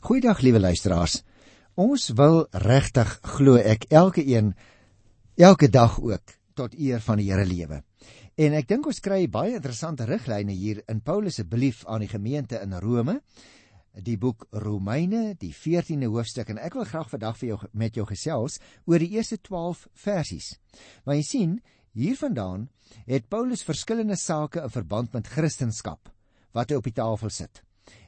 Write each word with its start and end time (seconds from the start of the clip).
Goeiedag 0.00 0.40
liewe 0.40 0.60
luisteraars. 0.60 1.22
Ons 1.74 2.08
wil 2.18 2.46
regtig 2.50 3.08
glo 3.36 3.56
ek 3.56 3.86
elke 3.88 4.24
een 4.26 4.54
elke 5.36 5.68
dag 5.70 6.00
ook 6.00 6.34
tot 6.54 6.74
eer 6.74 7.00
van 7.00 7.18
die 7.18 7.30
Here 7.30 7.44
lewe. 7.46 7.82
En 8.34 8.54
ek 8.58 8.68
dink 8.68 8.86
ons 8.86 9.00
kry 9.00 9.24
baie 9.30 9.54
interessante 9.54 10.06
riglyne 10.08 10.52
hier 10.52 10.82
in 10.90 11.00
Paulus 11.00 11.38
se 11.38 11.44
brief 11.46 11.84
aan 11.86 12.04
die 12.04 12.10
gemeente 12.10 12.60
in 12.60 12.74
Rome, 12.82 13.20
die 13.94 14.16
boek 14.18 14.46
Romeine, 14.50 15.36
die 15.38 15.52
14de 15.54 16.10
hoofstuk 16.10 16.50
en 16.50 16.58
ek 16.58 16.74
wil 16.74 16.88
graag 16.90 17.12
vandag 17.12 17.38
vir 17.38 17.48
jou 17.52 17.58
met 17.72 17.94
jou 17.94 18.06
gesels 18.10 18.58
oor 18.90 18.98
die 18.98 19.14
eerste 19.14 19.38
12 19.38 19.86
versies. 19.94 20.56
Maar 21.06 21.20
jy 21.20 21.26
sien, 21.28 21.54
hiervandaan 21.94 22.68
het 23.06 23.30
Paulus 23.30 23.62
verskillende 23.62 24.18
sake 24.18 24.62
in 24.62 24.74
verband 24.74 25.14
met 25.14 25.30
Christendom 25.30 26.02
wat 26.54 26.70
hy 26.70 26.76
op 26.78 26.86
die 26.86 26.94
tafel 26.94 27.30
sit. 27.30 27.62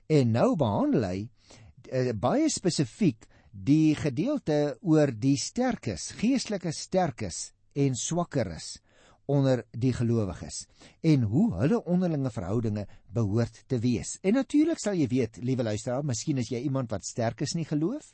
En 0.06 0.34
nou 0.34 0.54
behandel 0.58 1.06
hy 1.06 1.18
uh, 1.92 2.12
baie 2.12 2.48
spesifiek 2.50 3.26
die 3.50 3.94
gedeelte 3.96 4.76
oor 4.82 5.12
die 5.12 5.36
sterkes, 5.40 6.10
geestelike 6.20 6.72
sterkes 6.72 7.52
en 7.76 7.96
swakkeres 7.96 8.76
onder 9.26 9.64
die 9.74 9.92
gelowiges 9.96 10.66
en 11.02 11.24
hoe 11.30 11.48
hulle 11.60 11.80
onderlinge 11.84 12.30
verhoudinge 12.30 12.86
behoort 13.12 13.64
te 13.66 13.78
wees. 13.82 14.16
En 14.22 14.38
natuurlik 14.38 14.78
sal 14.78 14.94
jy 14.98 15.08
weet, 15.10 15.40
liewe 15.42 15.66
luisteraar, 15.66 16.06
miskien 16.06 16.38
is 16.38 16.52
jy 16.52 16.62
iemand 16.62 16.92
wat 16.94 17.06
sterk 17.06 17.42
is 17.42 17.56
in 17.56 17.64
die 17.64 17.70
geloof. 17.72 18.12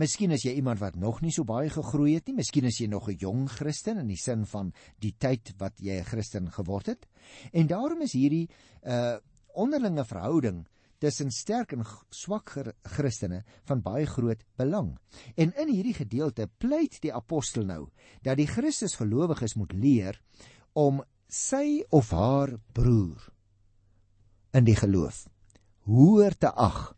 Miskien 0.00 0.32
is 0.34 0.42
jy 0.46 0.54
iemand 0.58 0.80
wat 0.82 0.96
nog 0.98 1.20
nie 1.22 1.32
so 1.34 1.46
baie 1.46 1.70
gegroei 1.70 2.16
het 2.16 2.26
nie. 2.28 2.38
Miskien 2.40 2.66
is 2.66 2.80
jy 2.80 2.88
nog 2.88 3.08
'n 3.08 3.18
jong 3.20 3.48
Christen 3.48 3.98
in 3.98 4.08
die 4.08 4.16
sin 4.16 4.46
van 4.46 4.72
die 4.98 5.14
tyd 5.18 5.52
wat 5.58 5.78
jy 5.78 6.00
'n 6.00 6.04
Christen 6.04 6.50
geword 6.50 6.86
het. 6.86 7.06
En 7.52 7.66
daarom 7.66 8.02
is 8.02 8.12
hierdie 8.12 8.48
uh 8.82 9.18
onderlinge 9.58 10.04
verhouding 10.04 10.66
tussen 10.98 11.30
sterk 11.30 11.72
en 11.72 11.84
swak 12.10 12.56
Christene 12.82 13.42
van 13.68 13.82
baie 13.82 14.06
groot 14.06 14.42
belang. 14.58 14.96
En 15.36 15.52
in 15.54 15.70
hierdie 15.70 15.94
gedeelte 15.94 16.48
pleit 16.58 17.00
die 17.02 17.14
apostel 17.14 17.64
nou 17.64 17.88
dat 18.22 18.38
die 18.40 18.48
Christus 18.50 18.98
gelowiges 18.98 19.54
moet 19.54 19.72
leer 19.72 20.20
om 20.72 21.02
sy 21.28 21.84
of 21.90 22.10
haar 22.10 22.56
broer 22.72 23.28
in 24.56 24.64
die 24.64 24.76
geloof 24.76 25.26
hoër 25.88 26.36
te 26.36 26.50
ag 26.52 26.92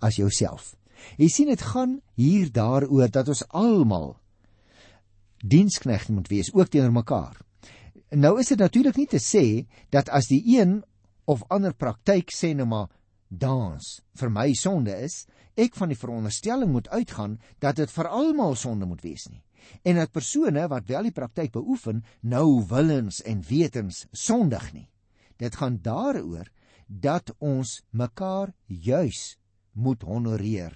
as 0.00 0.18
jouself. 0.20 0.74
Jy 1.18 1.28
sien 1.32 1.50
dit 1.50 1.62
gaan 1.72 1.98
hier 2.20 2.50
daaroor 2.52 3.10
dat 3.10 3.30
ons 3.32 3.42
almal 3.56 4.14
diensknegte 5.40 6.12
moet 6.12 6.28
wees 6.28 6.52
ook 6.54 6.68
teenoor 6.68 6.92
mekaar. 7.00 7.40
Nou 8.10 8.36
is 8.40 8.50
dit 8.52 8.60
natuurlik 8.60 8.98
nie 8.98 9.08
te 9.08 9.20
sê 9.22 9.66
dat 9.90 10.10
as 10.12 10.28
die 10.30 10.42
een 10.58 10.80
of 11.30 11.42
ander 11.48 11.74
praktyk 11.74 12.32
sê 12.34 12.52
nou 12.54 12.66
maar 12.68 12.90
dans 13.30 13.86
vir 14.20 14.30
my 14.30 14.50
sonde 14.58 14.94
is, 15.06 15.24
ek 15.54 15.76
van 15.78 15.92
die 15.92 15.98
veronderstelling 15.98 16.72
moet 16.72 16.90
uitgaan 16.90 17.38
dat 17.62 17.78
dit 17.78 17.90
vir 17.94 18.10
almal 18.10 18.56
sonde 18.58 18.86
moet 18.90 19.02
wees 19.06 19.28
nie. 19.30 19.42
En 19.86 20.00
dat 20.00 20.12
persone 20.12 20.66
wat 20.68 20.88
wel 20.88 21.08
die 21.08 21.14
praktyk 21.14 21.52
beoefen, 21.54 22.02
nou 22.20 22.64
willens 22.68 23.20
en 23.22 23.42
wetens 23.48 24.06
sondig 24.12 24.72
nie. 24.74 24.88
Dit 25.38 25.56
gaan 25.60 25.78
daaroor 25.82 26.50
dat 26.86 27.30
ons 27.38 27.80
mekaar 27.90 28.52
juis 28.66 29.38
moet 29.72 30.02
honoreer 30.02 30.74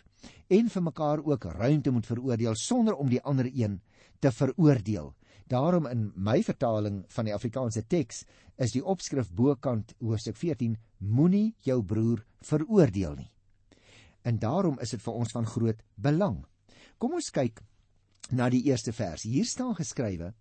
en 0.48 0.70
vir 0.70 0.82
mekaar 0.82 1.20
ook 1.24 1.44
ruimte 1.58 1.90
moet 1.90 2.06
veroordeel 2.06 2.54
sonder 2.54 2.94
om 2.94 3.08
die 3.10 3.22
ander 3.22 3.48
een 3.50 3.80
te 4.20 4.30
veroordeel. 4.32 5.12
Daarom 5.46 5.86
in 5.86 6.12
my 6.16 6.42
vertaling 6.42 7.04
van 7.08 7.28
die 7.28 7.34
Afrikaanse 7.34 7.82
teks 7.86 8.22
is 8.56 8.72
die 8.72 8.84
opskrif 8.84 9.30
bokant 9.32 9.92
hoofstuk 10.00 10.36
14 10.40 10.76
moenie 11.04 11.54
jou 11.64 11.82
broer 11.82 12.24
veroordeel 12.44 13.14
nie. 13.18 13.30
En 14.24 14.38
daarom 14.38 14.78
is 14.80 14.94
dit 14.94 15.02
vir 15.04 15.20
ons 15.20 15.32
van 15.36 15.46
groot 15.46 15.80
belang. 16.00 16.44
Kom 16.98 17.16
ons 17.18 17.30
kyk 17.30 17.60
na 18.32 18.48
die 18.48 18.64
eerste 18.70 18.92
vers. 18.92 19.26
Hier 19.28 19.44
staan 19.44 19.74
geskrywe: 19.76 20.32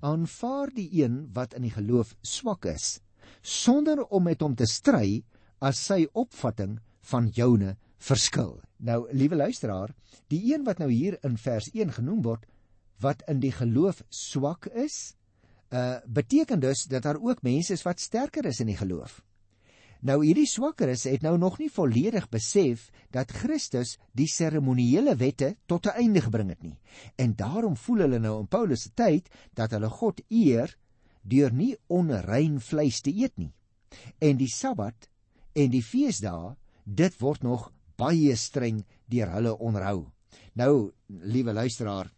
Aanvaar 0.00 0.72
die 0.76 0.88
een 1.02 1.30
wat 1.32 1.54
in 1.54 1.64
die 1.64 1.74
geloof 1.74 2.14
swak 2.22 2.66
is, 2.68 3.00
sonder 3.42 4.04
om 4.08 4.24
met 4.28 4.40
hom 4.40 4.54
te 4.56 4.66
stry 4.68 5.22
as 5.60 5.80
sy 5.86 6.06
opvatting 6.12 6.78
van 7.12 7.28
joune 7.36 7.76
verskil. 8.00 8.58
Nou, 8.80 9.04
liewe 9.12 9.36
luisteraar, 9.36 9.92
die 10.32 10.40
een 10.52 10.64
wat 10.64 10.80
nou 10.80 10.90
hier 10.90 11.18
in 11.24 11.36
vers 11.36 11.68
1 11.72 11.92
genoem 11.98 12.22
word, 12.24 12.46
wat 13.00 13.22
in 13.28 13.40
die 13.40 13.52
geloof 13.52 14.02
swak 14.08 14.68
is, 14.72 15.14
uh 15.70 16.00
beteken 16.06 16.60
dus 16.60 16.84
dat 16.90 17.02
daar 17.02 17.20
ook 17.20 17.42
mense 17.46 17.72
is 17.72 17.84
wat 17.86 18.00
sterker 18.00 18.44
is 18.46 18.60
in 18.60 18.72
die 18.72 18.76
geloof. 18.76 19.20
Nou 20.00 20.22
hierdie 20.24 20.48
swakkeres 20.48 21.04
het 21.04 21.24
nou 21.24 21.34
nog 21.38 21.58
nie 21.60 21.68
volledig 21.72 22.28
besef 22.32 22.88
dat 23.12 23.32
Christus 23.36 23.98
die 24.16 24.28
seremoniele 24.28 25.16
wette 25.20 25.56
tot 25.66 25.86
'n 25.86 25.96
einde 26.02 26.20
gebring 26.20 26.48
het 26.48 26.62
nie. 26.62 26.78
En 27.16 27.34
daarom 27.36 27.76
voel 27.76 27.98
hulle 27.98 28.18
nou 28.18 28.40
in 28.40 28.46
Paulus 28.46 28.82
se 28.82 28.90
tyd 28.94 29.28
dat 29.54 29.70
hulle 29.70 29.88
God 29.88 30.20
eer 30.28 30.76
deur 31.22 31.52
nie 31.52 31.76
onrein 31.86 32.60
vleis 32.60 33.00
te 33.00 33.10
eet 33.10 33.36
nie. 33.36 33.52
En 34.18 34.36
die 34.36 34.48
Sabbat 34.48 35.08
en 35.52 35.70
die 35.70 35.82
feesdae, 35.82 36.56
dit 36.84 37.20
word 37.20 37.42
nog 37.42 37.72
baie 37.96 38.36
streng 38.36 38.84
deur 39.06 39.30
hulle 39.30 39.58
onderhou. 39.58 40.06
Nou, 40.54 40.92
liewe 41.08 41.52
luisteraar, 41.52 42.10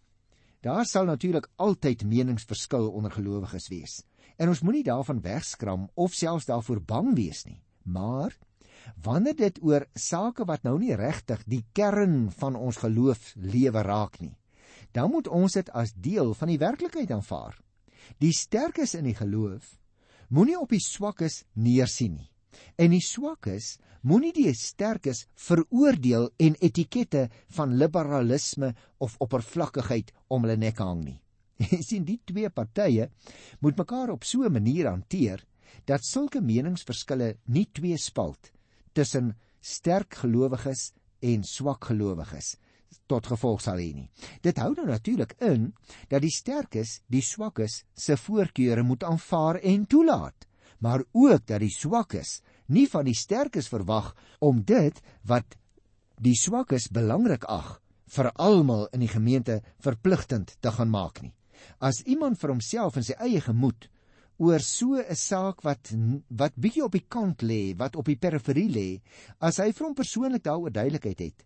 Daar 0.62 0.86
sal 0.86 1.04
natuurlik 1.04 1.48
altyd 1.56 2.04
meningsverskil 2.04 2.90
onder 2.90 3.10
gelowiges 3.10 3.68
wees. 3.68 4.04
En 4.36 4.48
ons 4.48 4.60
moenie 4.62 4.84
daarvan 4.86 5.20
wegskram 5.20 5.88
of 5.94 6.14
selfs 6.14 6.46
daarvoor 6.46 6.82
bang 6.86 7.14
wees 7.14 7.42
nie. 7.44 7.58
Maar 7.84 8.36
wanneer 9.02 9.36
dit 9.36 9.58
oor 9.62 9.86
sake 9.94 10.44
wat 10.44 10.64
nou 10.66 10.78
nie 10.78 10.94
regtig 10.98 11.44
die 11.46 11.64
kern 11.72 12.30
van 12.30 12.56
ons 12.56 12.80
geloof 12.82 13.32
lewe 13.36 13.82
raak 13.82 14.20
nie, 14.20 14.34
dan 14.92 15.10
moet 15.10 15.28
ons 15.28 15.52
dit 15.52 15.70
as 15.70 15.94
deel 15.94 16.34
van 16.34 16.48
die 16.48 16.58
werklikheid 16.58 17.10
aanvaar. 17.10 17.56
Die 18.18 18.32
sterkes 18.34 18.94
in 18.98 19.06
die 19.08 19.16
geloof 19.16 19.78
moenie 20.32 20.58
op 20.58 20.70
die 20.72 20.82
swakkes 20.82 21.42
neersien 21.54 22.16
nie. 22.16 22.28
En 22.80 22.92
die 22.92 23.04
swakkes 23.04 23.76
moenie 24.02 24.32
die 24.34 24.52
sterkes 24.56 25.26
veroordeel 25.38 26.30
en 26.42 26.56
etikette 26.60 27.28
van 27.56 27.76
liberalisme 27.78 28.72
of 28.98 29.14
oppervlakkigheid 29.22 30.12
om 30.28 30.46
hulle 30.46 30.58
nek 30.58 30.80
hang 30.82 31.04
nie. 31.04 31.18
Jy 31.62 31.82
sien 31.88 32.06
die 32.08 32.18
twee 32.26 32.50
partye 32.50 33.08
moet 33.62 33.78
mekaar 33.78 34.10
op 34.10 34.24
so 34.24 34.42
'n 34.42 34.52
manier 34.52 34.88
hanteer 34.90 35.44
dat 35.84 36.04
sulke 36.04 36.40
meningsverskille 36.40 37.36
nie 37.46 37.66
twee 37.72 37.98
spalt 37.98 38.52
tussen 38.92 39.32
sterk 39.60 40.14
gelowiges 40.24 40.90
en 41.22 41.44
swak 41.46 41.90
gelowiges 41.90 42.56
tot 43.08 43.26
gevolg 43.26 43.62
sal 43.64 43.80
hê 43.80 43.90
nie. 43.94 44.08
Dit 44.44 44.58
hou 44.60 44.72
nou 44.76 44.86
natuurlik 44.88 45.34
in 45.40 45.70
dat 46.10 46.22
die 46.24 46.32
sterkes 46.32 47.00
die 47.12 47.22
swakkes 47.24 47.82
se 47.96 48.16
voorkeure 48.20 48.84
moet 48.86 49.04
aanvaar 49.04 49.60
en 49.62 49.86
toelaat, 49.86 50.46
maar 50.78 51.04
ook 51.12 51.46
dat 51.46 51.62
die 51.62 51.72
swakkes 51.72 52.40
nie 52.72 52.86
van 52.90 53.06
die 53.08 53.16
sterkes 53.16 53.68
verwag 53.72 54.12
om 54.40 54.62
dit 54.66 54.98
wat 55.28 55.56
die 56.22 56.36
swakkes 56.38 56.90
belangrik 56.92 57.44
ag 57.50 57.78
vir 58.12 58.28
almal 58.36 58.88
in 58.92 59.04
die 59.04 59.10
gemeente 59.10 59.60
verpligtend 59.82 60.56
te 60.60 60.72
gaan 60.72 60.90
maak 60.92 61.22
nie. 61.22 61.32
As 61.80 62.02
iemand 62.04 62.40
vir 62.40 62.52
homself 62.52 62.98
en 62.98 63.06
sy 63.06 63.16
eie 63.22 63.40
gemoed 63.40 63.88
oor 64.42 64.60
so 64.66 64.98
'n 64.98 65.14
saak 65.14 65.62
wat 65.62 65.92
wat 66.40 66.58
bietjie 66.58 66.84
op 66.84 66.92
die 66.92 67.06
kant 67.08 67.42
lê, 67.42 67.76
wat 67.78 67.96
op 67.96 68.06
die 68.10 68.18
periferie 68.18 68.70
lê, 68.78 69.00
as 69.38 69.58
hy 69.62 69.70
vir 69.70 69.86
hom 69.86 69.94
persoonlik 69.94 70.42
daaroor 70.42 70.72
duidelikheid 70.74 71.20
het, 71.20 71.44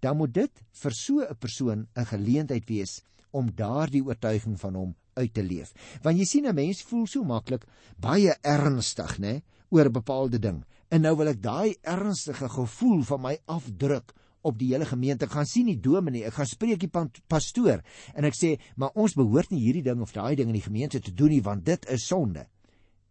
dan 0.00 0.16
moet 0.16 0.32
dit 0.32 0.54
vir 0.82 0.94
so 0.94 1.20
'n 1.20 1.36
persoon 1.36 1.86
'n 1.96 2.10
geleentheid 2.12 2.66
wees 2.68 3.02
om 3.32 3.52
daardie 3.52 4.04
oortuiging 4.04 4.56
van 4.60 4.74
hom 4.74 4.94
uit 5.14 5.34
te 5.34 5.42
leef. 5.42 5.74
Want 6.02 6.18
jy 6.18 6.24
sien 6.24 6.46
'n 6.46 6.54
mens 6.54 6.82
voel 6.82 7.06
so 7.06 7.24
maklik 7.24 7.66
baie 8.00 8.34
ernstig, 8.42 9.18
né? 9.18 9.42
oor 9.70 9.84
'n 9.84 9.92
bepaalde 9.92 10.38
ding. 10.38 10.64
En 10.88 11.00
nou 11.00 11.16
wil 11.16 11.28
ek 11.28 11.42
daai 11.42 11.76
ernstige 11.82 12.48
gevoel 12.48 13.02
van 13.02 13.20
my 13.20 13.38
afdruk 13.44 14.14
op 14.42 14.58
die 14.58 14.72
hele 14.72 14.86
gemeente. 14.86 15.24
Ek 15.24 15.34
gaan 15.36 15.46
sien 15.46 15.66
die 15.66 15.80
dominee, 15.80 16.24
ek 16.24 16.34
gaan 16.38 16.46
spreek 16.46 16.80
die 16.80 16.90
pastoor 17.28 17.82
en 18.14 18.24
ek 18.24 18.34
sê, 18.34 18.58
"Maar 18.76 18.90
ons 18.94 19.14
behoort 19.14 19.50
nie 19.50 19.60
hierdie 19.60 19.82
ding 19.82 20.00
of 20.00 20.12
daai 20.12 20.36
ding 20.36 20.48
in 20.48 20.54
die 20.54 20.68
gemeente 20.68 21.00
te 21.00 21.14
doen 21.14 21.28
nie, 21.28 21.42
want 21.42 21.64
dit 21.64 21.86
is 21.88 22.06
sonde." 22.06 22.46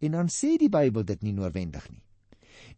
En 0.00 0.10
dan 0.10 0.28
sê 0.28 0.56
die 0.58 0.68
Bybel 0.68 1.04
dit 1.04 1.22
nie 1.22 1.32
noodwendig 1.32 1.90
nie. 1.90 2.02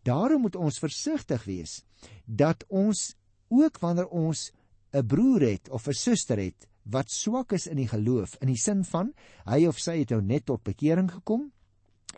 Daarom 0.02 0.40
moet 0.40 0.56
ons 0.56 0.78
versigtig 0.78 1.44
wees 1.44 1.84
dat 2.24 2.64
ons 2.68 3.14
ook 3.48 3.78
wanneer 3.78 4.08
ons 4.08 4.52
'n 4.92 5.06
broer 5.06 5.40
het 5.40 5.70
of 5.70 5.86
'n 5.86 5.92
suster 5.92 6.38
het 6.38 6.66
wat 6.82 7.10
swak 7.10 7.52
is 7.52 7.66
in 7.66 7.76
die 7.76 7.88
geloof 7.88 8.36
in 8.40 8.48
die 8.48 8.58
sin 8.58 8.84
van 8.84 9.12
hy 9.44 9.66
of 9.66 9.78
sy 9.78 9.98
het 9.98 10.10
nou 10.10 10.22
net 10.22 10.46
tot 10.46 10.62
bekering 10.62 11.10
gekom 11.10 11.52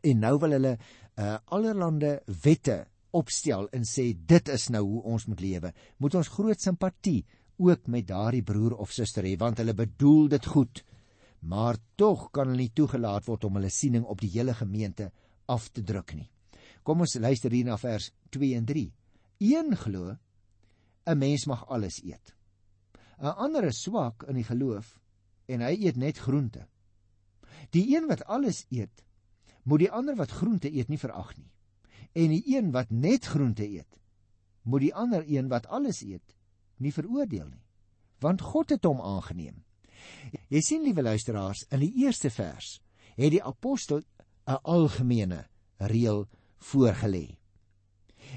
en 0.02 0.18
nou 0.18 0.38
wil 0.38 0.50
hulle 0.50 0.78
uh 1.20 1.36
allerlande 1.44 2.22
wette 2.42 2.86
opstel 3.12 3.68
en 3.76 3.84
sê 3.88 4.12
dit 4.16 4.48
is 4.48 4.68
nou 4.72 4.82
hoe 4.86 5.02
ons 5.14 5.26
moet 5.28 5.40
lewe. 5.40 5.72
Moet 5.98 6.16
ons 6.20 6.32
groot 6.36 6.60
simpatie 6.60 7.22
ook 7.62 7.86
met 7.86 8.08
daardie 8.08 8.42
broer 8.42 8.74
of 8.80 8.92
suster 8.92 9.26
hê 9.26 9.36
want 9.38 9.60
hulle 9.62 9.74
bedoel 9.76 10.28
dit 10.32 10.46
goed. 10.46 10.82
Maar 11.42 11.78
tog 11.96 12.30
kan 12.30 12.50
hulle 12.50 12.64
nie 12.64 12.74
toegelaat 12.74 13.26
word 13.26 13.44
om 13.44 13.58
hulle 13.58 13.70
siening 13.70 14.04
op 14.04 14.20
die 14.22 14.30
hele 14.34 14.54
gemeente 14.54 15.10
af 15.50 15.68
te 15.70 15.82
druk 15.82 16.14
nie. 16.14 16.28
Kom 16.82 17.02
ons 17.04 17.18
luister 17.18 17.52
hier 17.54 17.66
na 17.66 17.78
vers 17.78 18.10
2 18.34 18.54
en 18.58 18.66
3. 18.66 18.86
Een 19.42 19.76
glo 19.76 20.16
'n 21.06 21.18
mens 21.18 21.46
mag 21.46 21.66
alles 21.68 22.02
eet. 22.02 22.34
'n 23.18 23.34
Ander 23.44 23.64
is 23.64 23.82
swak 23.82 24.24
in 24.28 24.34
die 24.34 24.44
geloof 24.44 24.98
en 25.46 25.60
hy 25.60 25.74
eet 25.86 25.96
net 25.96 26.18
groente. 26.18 26.66
Die 27.70 27.96
een 27.96 28.06
wat 28.06 28.24
alles 28.24 28.66
eet, 28.70 29.04
moet 29.62 29.78
die 29.78 29.90
ander 29.90 30.16
wat 30.16 30.30
groente 30.30 30.70
eet 30.72 30.88
nie 30.88 30.98
verag 30.98 31.36
nie. 31.36 31.50
En 32.12 32.28
die 32.28 32.42
een 32.56 32.70
wat 32.72 32.90
net 32.90 33.26
groente 33.26 33.64
eet, 33.64 34.00
moet 34.62 34.80
die 34.80 34.94
ander 34.94 35.24
een 35.26 35.48
wat 35.48 35.66
alles 35.66 36.02
eet 36.02 36.36
nie 36.82 36.92
veroordeel 36.92 37.46
nie, 37.46 37.62
want 38.18 38.42
God 38.42 38.70
het 38.74 38.84
hom 38.84 39.00
aangeneem. 39.00 39.62
Jy 40.50 40.60
sien 40.60 40.82
liewe 40.82 41.02
luisteraars, 41.02 41.64
in 41.70 41.82
die 41.84 41.92
eerste 42.04 42.30
vers 42.30 42.80
het 43.14 43.30
die 43.30 43.42
apostel 43.42 44.02
'n 44.46 44.58
algemene 44.62 45.46
reël 45.78 46.26
voorgelê. 46.58 47.38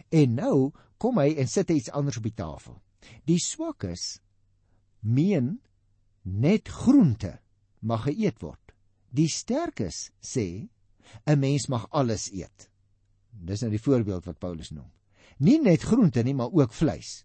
En 0.09 0.35
nou 0.35 0.71
kom 0.97 1.17
hy 1.17 1.35
en 1.37 1.47
sit 1.47 1.69
iets 1.69 1.91
anders 1.91 2.17
op 2.17 2.23
die 2.23 2.33
tafel. 2.33 2.81
Die 3.25 3.39
swakkes 3.39 4.19
meen 4.99 5.61
net 6.21 6.67
groente 6.67 7.39
mag 7.79 8.05
geëet 8.07 8.41
word. 8.41 8.73
Die 9.09 9.29
sterkes 9.29 10.11
sê 10.21 10.69
'n 11.25 11.39
mens 11.39 11.67
mag 11.67 11.87
alles 11.89 12.31
eet. 12.31 12.69
Dis 13.35 13.61
nou 13.61 13.71
die 13.73 13.81
voorbeeld 13.81 14.25
wat 14.25 14.39
Paulus 14.39 14.71
noem. 14.71 14.87
Nie 15.43 15.57
net 15.61 15.83
groente 15.83 16.23
nie, 16.23 16.35
maar 16.35 16.53
ook 16.53 16.73
vleis. 16.73 17.23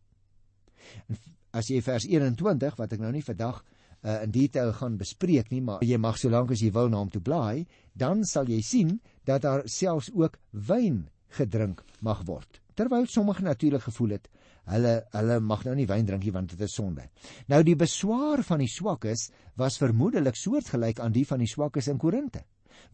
As 1.54 1.70
jy 1.70 1.80
vers 1.82 2.06
21 2.06 2.76
wat 2.78 2.92
ek 2.94 3.02
nou 3.02 3.12
nie 3.14 3.24
vandag 3.26 3.60
uh, 3.60 4.20
in 4.24 4.32
detail 4.34 4.72
gaan 4.78 4.98
bespreek 4.98 5.50
nie, 5.50 5.62
maar 5.62 5.84
jy 5.86 5.98
mag 5.98 6.18
solank 6.18 6.52
as 6.54 6.62
jy 6.62 6.70
wil 6.74 6.90
na 6.90 7.02
hom 7.02 7.10
toe 7.10 7.22
blaai, 7.22 7.66
dan 7.94 8.24
sal 8.24 8.50
jy 8.50 8.60
sien 8.62 8.98
dat 9.28 9.44
daar 9.46 9.66
selfs 9.66 10.10
ook 10.14 10.38
wyn 10.50 11.08
gedrink 11.36 11.84
mag 12.02 12.24
word. 12.26 12.60
Terwyl 12.74 13.06
sommige 13.10 13.42
natuurlik 13.44 13.82
gevoel 13.86 14.16
het 14.16 14.30
hulle 14.70 14.94
hulle 15.14 15.38
mag 15.42 15.64
nou 15.66 15.74
nie 15.74 15.88
wyn 15.88 16.06
drink 16.06 16.24
nie 16.24 16.34
want 16.34 16.52
dit 16.52 16.62
is 16.64 16.74
sonde. 16.76 17.06
Nou 17.50 17.62
die 17.66 17.76
beswaar 17.78 18.42
van 18.46 18.62
die 18.62 18.70
swakkes 18.70 19.28
was 19.58 19.78
vermoedelik 19.80 20.38
soortgelyk 20.38 21.00
aan 21.00 21.14
die 21.14 21.26
van 21.26 21.42
die 21.42 21.50
swakkes 21.50 21.90
in 21.90 22.00
Korinte 22.00 22.44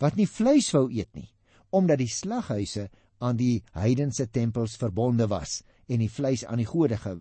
wat 0.01 0.17
nie 0.17 0.29
vleis 0.29 0.71
wou 0.75 0.87
eet 0.91 1.13
nie 1.15 1.29
omdat 1.77 1.99
die 2.01 2.11
slaghuise 2.11 2.87
aan 3.19 3.37
die 3.37 3.63
heidense 3.73 4.29
tempels 4.31 4.77
verbonde 4.77 5.27
was 5.27 5.63
en 5.89 5.99
die 5.99 6.11
vleis 6.11 6.45
aan 6.45 6.61
die 6.61 6.69
gode 6.69 6.97
ge, 6.97 7.17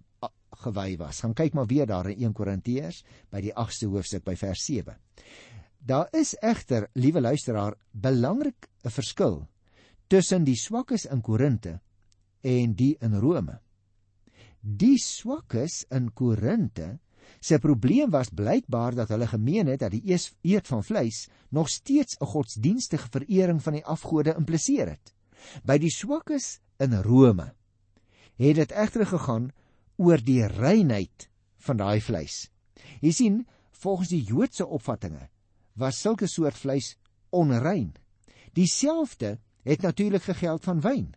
gewy 0.65 0.95
was. 0.97 1.21
Gaan 1.24 1.33
kyk 1.33 1.53
maar 1.53 1.68
weer 1.68 1.88
daar 1.88 2.09
in 2.09 2.30
1 2.30 2.33
Korintiërs 2.33 3.03
by 3.31 3.42
die 3.42 3.53
8ste 3.53 3.89
hoofstuk 3.92 4.24
by 4.25 4.36
vers 4.39 4.65
7. 4.65 4.95
Daar 5.86 6.09
is 6.18 6.33
egter, 6.42 6.89
liewe 6.94 7.21
luisteraar, 7.21 7.75
belangrik 7.92 8.69
'n 8.83 8.89
verskil 8.89 9.47
tussen 10.07 10.44
die 10.44 10.57
swakkes 10.57 11.06
in 11.06 11.21
Korinte 11.21 11.80
en 12.42 12.74
die 12.74 12.95
in 13.01 13.15
Rome. 13.19 13.59
Die 14.62 14.97
swakkes 14.97 15.86
in 15.89 16.12
Korinte 16.13 17.00
se 17.39 17.59
probleem 17.59 18.09
was 18.09 18.30
blykbaar 18.30 18.95
dat 18.95 19.09
hulle 19.09 19.27
gemeen 19.27 19.68
het 19.68 19.80
dat 19.80 19.92
die 19.92 20.03
eet 20.42 20.68
van 20.68 20.83
vleis 20.83 21.27
nog 21.50 21.69
steeds 21.69 22.18
'n 22.19 22.25
godsdienstige 22.25 23.09
verering 23.12 23.62
van 23.62 23.74
die 23.74 23.86
afgode 23.86 24.36
impliseer 24.38 24.89
het. 24.89 25.15
By 25.63 25.77
die 25.77 25.92
swakkes 25.94 26.59
in 26.80 26.94
Rome 27.06 27.53
het 28.36 28.56
dit 28.56 28.71
egter 28.71 29.06
gegaan 29.07 29.51
oor 29.95 30.19
die 30.19 30.44
reinheid 30.47 31.30
van 31.68 31.80
daai 31.80 32.01
vleis. 32.03 32.50
Jy 33.00 33.12
sien, 33.12 33.38
volgens 33.71 34.12
die 34.12 34.24
Joodse 34.24 34.68
opvattinge 34.68 35.30
was 35.80 36.00
sulke 36.00 36.27
soort 36.27 36.57
vleis 36.57 36.95
onrein. 37.36 37.94
Dieselfde 38.56 39.38
het 39.63 39.81
natuurlik 39.81 40.24
gegeld 40.24 40.63
van 40.63 40.81
wyn. 40.81 41.13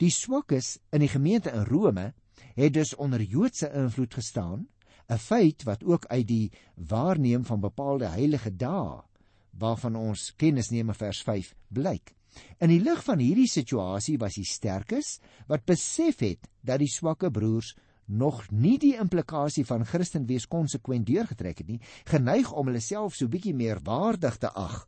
Die 0.00 0.10
swakkes 0.10 0.78
in 0.90 1.04
die 1.04 1.12
gemeente 1.12 1.52
in 1.52 1.66
Rome 1.68 2.12
het 2.54 2.74
dus 2.74 2.94
onder 2.96 3.22
Joodse 3.22 3.70
invloed 3.72 4.14
gestaan, 4.14 4.68
'n 5.08 5.18
feit 5.18 5.62
wat 5.62 5.84
ook 5.84 6.06
uit 6.06 6.26
die 6.28 6.52
waarneem 6.74 7.44
van 7.44 7.60
bepaalde 7.60 8.06
heilige 8.06 8.56
dae 8.56 9.02
waarvan 9.50 9.96
ons 9.96 10.34
kennis 10.36 10.70
neem 10.70 10.88
in 10.88 10.94
vers 10.94 11.22
5 11.22 11.54
blyk. 11.68 12.14
In 12.60 12.72
die 12.72 12.80
lig 12.82 13.02
van 13.04 13.22
hierdie 13.22 13.48
situasie 13.50 14.18
was 14.18 14.38
die 14.38 14.46
sterkes 14.46 15.18
wat 15.48 15.66
besef 15.68 16.22
het 16.24 16.48
dat 16.62 16.82
die 16.82 16.90
swakke 16.90 17.30
broers 17.30 17.74
nog 18.08 18.42
nie 18.50 18.78
die 18.80 18.94
implikasie 18.96 19.66
van 19.68 19.84
Christen 19.84 20.26
wees 20.26 20.46
konsekwent 20.48 21.06
deurgetrek 21.06 21.58
het 21.60 21.68
nie, 21.68 21.80
geneig 22.08 22.52
om 22.52 22.70
hulle 22.70 22.80
self 22.80 23.18
so 23.18 23.28
bietjie 23.28 23.54
meer 23.54 23.82
waardig 23.84 24.38
te 24.40 24.48
ag 24.48 24.86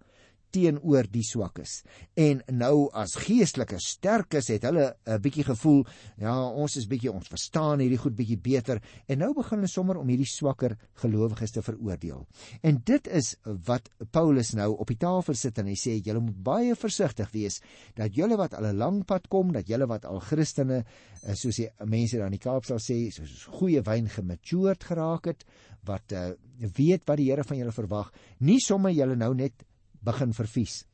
teenoor 0.51 1.09
die 1.11 1.25
swakkes. 1.27 1.81
En 2.19 2.43
nou 2.53 2.89
as 2.97 3.17
geestelike 3.25 3.79
sterkes 3.83 4.51
het 4.53 4.67
hulle 4.69 4.95
'n 5.07 5.21
bietjie 5.21 5.45
gevoel, 5.45 5.85
ja, 6.19 6.35
ons 6.49 6.77
is 6.77 6.87
bietjie 6.87 7.13
ons 7.13 7.29
verstaan 7.29 7.81
hierdie 7.81 7.99
goed 7.99 8.17
bietjie 8.17 8.39
beter 8.39 8.81
en 9.09 9.19
nou 9.19 9.33
begin 9.35 9.59
hulle 9.59 9.69
sommer 9.69 9.99
om 9.99 10.09
hierdie 10.09 10.27
swakker 10.27 10.77
gelowiges 10.95 11.51
te 11.51 11.63
veroordeel. 11.63 12.27
En 12.63 12.81
dit 12.85 13.09
is 13.09 13.37
wat 13.45 13.89
Paulus 14.11 14.53
nou 14.55 14.77
op 14.77 14.87
die 14.87 14.97
tafel 14.97 15.35
sit 15.35 15.59
en 15.59 15.67
hy 15.67 15.77
sê 15.77 16.01
julle 16.03 16.21
moet 16.21 16.43
baie 16.43 16.75
versigtig 16.75 17.31
wees 17.33 17.61
dat 17.95 18.15
julle 18.15 18.37
wat 18.37 18.55
al 18.55 18.67
'n 18.67 18.77
lang 18.77 19.05
pad 19.05 19.29
kom, 19.29 19.53
dat 19.53 19.69
julle 19.69 19.87
wat 19.87 20.05
al 20.05 20.21
Christene 20.21 20.85
eh, 21.23 21.35
soos 21.35 21.57
die 21.57 21.69
mense 21.85 22.17
daar 22.17 22.27
in 22.27 22.39
die 22.39 22.39
Kaap 22.39 22.65
sal 22.65 22.79
sê, 22.79 23.11
soos 23.11 23.45
goeie 23.45 23.83
wyn 23.83 24.09
gematured 24.09 24.85
geraak 24.85 25.27
het, 25.27 25.45
wat 25.89 26.13
uh, 26.13 26.31
weet 26.77 27.07
wat 27.09 27.21
die 27.21 27.31
Here 27.31 27.45
van 27.47 27.61
julle 27.61 27.73
verwag, 27.73 28.13
nie 28.45 28.61
sommer 28.61 28.93
julle 28.93 29.17
nou 29.17 29.33
net 29.35 29.65
begin 30.03 30.33
vervies 30.33 30.85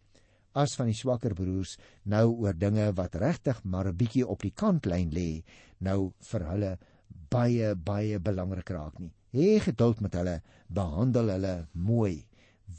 as 0.57 0.75
van 0.79 0.89
die 0.89 0.97
swakker 0.97 1.35
broers 1.37 1.77
nou 2.05 2.31
oor 2.43 2.57
dinge 2.57 2.93
wat 2.97 3.15
regtig 3.15 3.63
maar 3.65 3.89
'n 3.89 3.97
bietjie 3.97 4.27
op 4.27 4.43
die 4.43 4.55
kantlyn 4.55 5.11
lê 5.11 5.43
nou 5.79 6.13
vir 6.31 6.47
hulle 6.51 6.79
baie 7.31 7.75
baie 7.75 8.19
belangrik 8.19 8.71
raak 8.71 8.99
nie. 8.99 9.13
Hê 9.33 9.59
geduld 9.61 10.01
met 10.01 10.15
hulle, 10.15 10.41
behandel 10.69 11.33
hulle 11.35 11.55
mooi. 11.73 12.27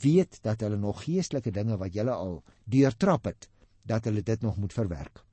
Weet 0.02 0.40
dat 0.44 0.62
hulle 0.62 0.78
nog 0.78 1.04
geestelike 1.04 1.52
dinge 1.52 1.78
wat 1.78 1.94
julle 1.94 2.12
al 2.12 2.44
deurtrap 2.66 3.26
het, 3.26 3.50
dat 3.84 4.06
hulle 4.06 4.24
dit 4.24 4.42
nog 4.42 4.58
moet 4.58 4.74
verwerk. 4.74 5.24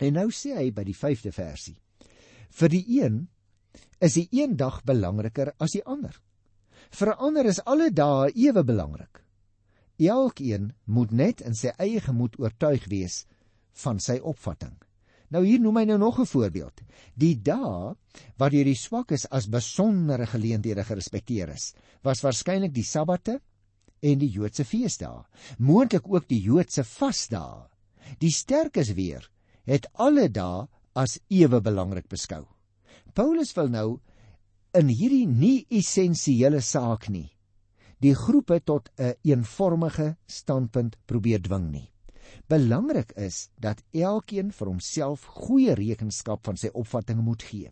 En 0.00 0.16
nou 0.18 0.30
sê 0.30 0.54
hy 0.56 0.70
by 0.74 0.84
die 0.84 0.96
5de 0.96 1.32
versie: 1.32 1.76
Vir 2.50 2.68
die 2.68 2.84
een 3.00 3.28
is 4.00 4.14
die 4.14 4.28
een 4.30 4.56
dag 4.56 4.82
belangriker 4.84 5.52
as 5.58 5.76
die 5.76 5.84
ander. 5.84 6.20
Vir 6.90 7.08
'n 7.08 7.18
ander 7.18 7.46
is 7.46 7.60
alle 7.64 7.90
dae 7.90 8.32
ewe 8.34 8.64
belangrik. 8.64 9.23
Elkeen 9.98 10.72
moet 10.84 11.12
net 11.12 11.40
in 11.46 11.54
sy 11.54 11.70
eie 11.78 12.00
gemoed 12.02 12.34
oortuig 12.42 12.88
wees 12.90 13.24
van 13.84 14.00
sy 14.02 14.18
opvatting. 14.18 14.74
Nou 15.30 15.44
hier 15.46 15.62
noem 15.62 15.80
hy 15.80 15.84
nou 15.84 15.98
nog 15.98 16.18
'n 16.20 16.26
voorbeeld. 16.26 16.82
Die 17.14 17.34
dae 17.34 17.94
wat 18.38 18.52
deur 18.52 18.64
die 18.64 18.78
swakkes 18.78 19.26
as 19.30 19.46
besondere 19.46 20.26
geleenthede 20.26 20.84
gerespekteer 20.84 21.48
is, 21.48 21.74
was 22.02 22.22
waarskynlik 22.22 22.74
die 22.74 22.84
sabbate 22.84 23.40
en 24.02 24.18
die 24.18 24.30
Joodse 24.30 24.64
feesdae, 24.64 25.24
moontlik 25.58 26.06
ook 26.06 26.28
die 26.28 26.42
Joodse 26.42 26.84
vasdae. 26.84 27.68
Die 28.18 28.30
sterkes 28.30 28.92
weer 28.94 29.30
het 29.64 29.86
alle 29.94 30.28
dae 30.28 30.68
as 30.94 31.18
ewe 31.28 31.60
belangrik 31.60 32.08
beskou. 32.08 32.46
Paulus 33.14 33.54
wil 33.54 33.68
nou 33.68 34.00
in 34.74 34.88
hierdie 34.88 35.26
nie 35.26 35.66
essensiële 35.70 36.60
saak 36.60 37.08
nie 37.08 37.34
die 38.04 38.14
groepe 38.14 38.60
tot 38.60 38.90
'n 38.98 39.02
een 39.02 39.16
eenvormige 39.22 40.16
standpunt 40.26 40.96
probeer 41.06 41.40
dwing 41.40 41.70
nie. 41.70 41.90
Belangrik 42.48 43.12
is 43.16 43.48
dat 43.60 43.82
elkeen 43.92 44.52
vir 44.52 44.66
homself 44.66 45.24
goeie 45.24 45.74
rekenskap 45.74 46.44
van 46.44 46.56
sy 46.56 46.68
opvattinge 46.72 47.22
moet 47.22 47.42
gee. 47.42 47.70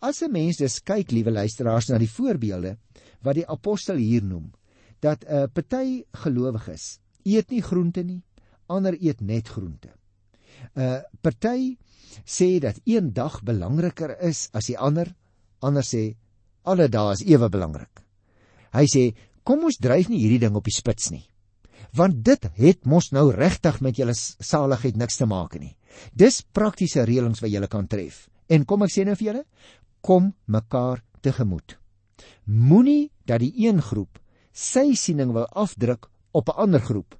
As 0.00 0.22
'n 0.22 0.30
mens 0.30 0.56
dus 0.56 0.82
kyk, 0.82 1.10
liewe 1.10 1.30
luisteraars, 1.30 1.88
na 1.88 1.98
die 1.98 2.10
voorbeelde 2.10 2.76
wat 3.22 3.34
die 3.34 3.48
apostel 3.48 3.96
hier 3.96 4.22
noem, 4.22 4.52
dat 5.00 5.24
'n 5.24 5.34
uh, 5.34 5.46
party 5.52 6.04
gelowiges 6.12 6.98
eet 7.24 7.50
nie 7.50 7.62
groente 7.62 8.02
nie, 8.02 8.22
ander 8.66 8.94
eet 9.00 9.20
net 9.20 9.48
groente. 9.48 9.88
'n 10.74 10.80
uh, 10.80 11.00
Party 11.20 11.76
sê 12.24 12.58
dat 12.58 12.80
een 12.84 13.12
dag 13.12 13.42
belangriker 13.42 14.20
is 14.20 14.48
as 14.52 14.66
die 14.66 14.78
ander, 14.78 15.14
ander 15.58 15.82
sê 15.82 16.16
alle 16.62 16.88
dae 16.88 17.12
is 17.12 17.24
ewe 17.26 17.48
belangrik. 17.48 18.04
Hy 18.72 18.86
sê 18.86 19.14
kom 19.44 19.64
ons 19.68 19.78
dryf 19.78 20.08
nie 20.08 20.22
hierdie 20.24 20.42
ding 20.46 20.56
op 20.56 20.64
die 20.64 20.74
spits 20.74 21.10
nie. 21.12 21.24
Want 21.94 22.24
dit 22.26 22.48
het 22.58 22.86
mos 22.90 23.12
nou 23.12 23.30
regtig 23.32 23.80
met 23.84 23.98
julle 24.00 24.14
saligheid 24.16 24.96
niks 24.96 25.20
te 25.20 25.26
maak 25.30 25.54
nie. 25.60 25.76
Dis 26.12 26.42
praktiese 26.42 27.04
reëlings 27.06 27.42
wat 27.44 27.52
julle 27.52 27.70
kan 27.70 27.86
tref. 27.86 28.26
En 28.50 28.64
kom 28.64 28.82
ek 28.82 28.92
sê 28.92 29.04
nou 29.06 29.14
vir 29.14 29.28
julle, 29.28 29.44
kom 30.02 30.32
mekaar 30.50 31.04
tegemoet. 31.22 31.78
Moenie 32.44 33.12
dat 33.24 33.40
die 33.40 33.52
een 33.66 33.80
groep 33.80 34.18
sy 34.54 34.92
siening 34.98 35.32
wil 35.34 35.46
afdruk 35.50 36.08
op 36.32 36.48
'n 36.48 36.58
ander 36.66 36.80
groep 36.80 37.14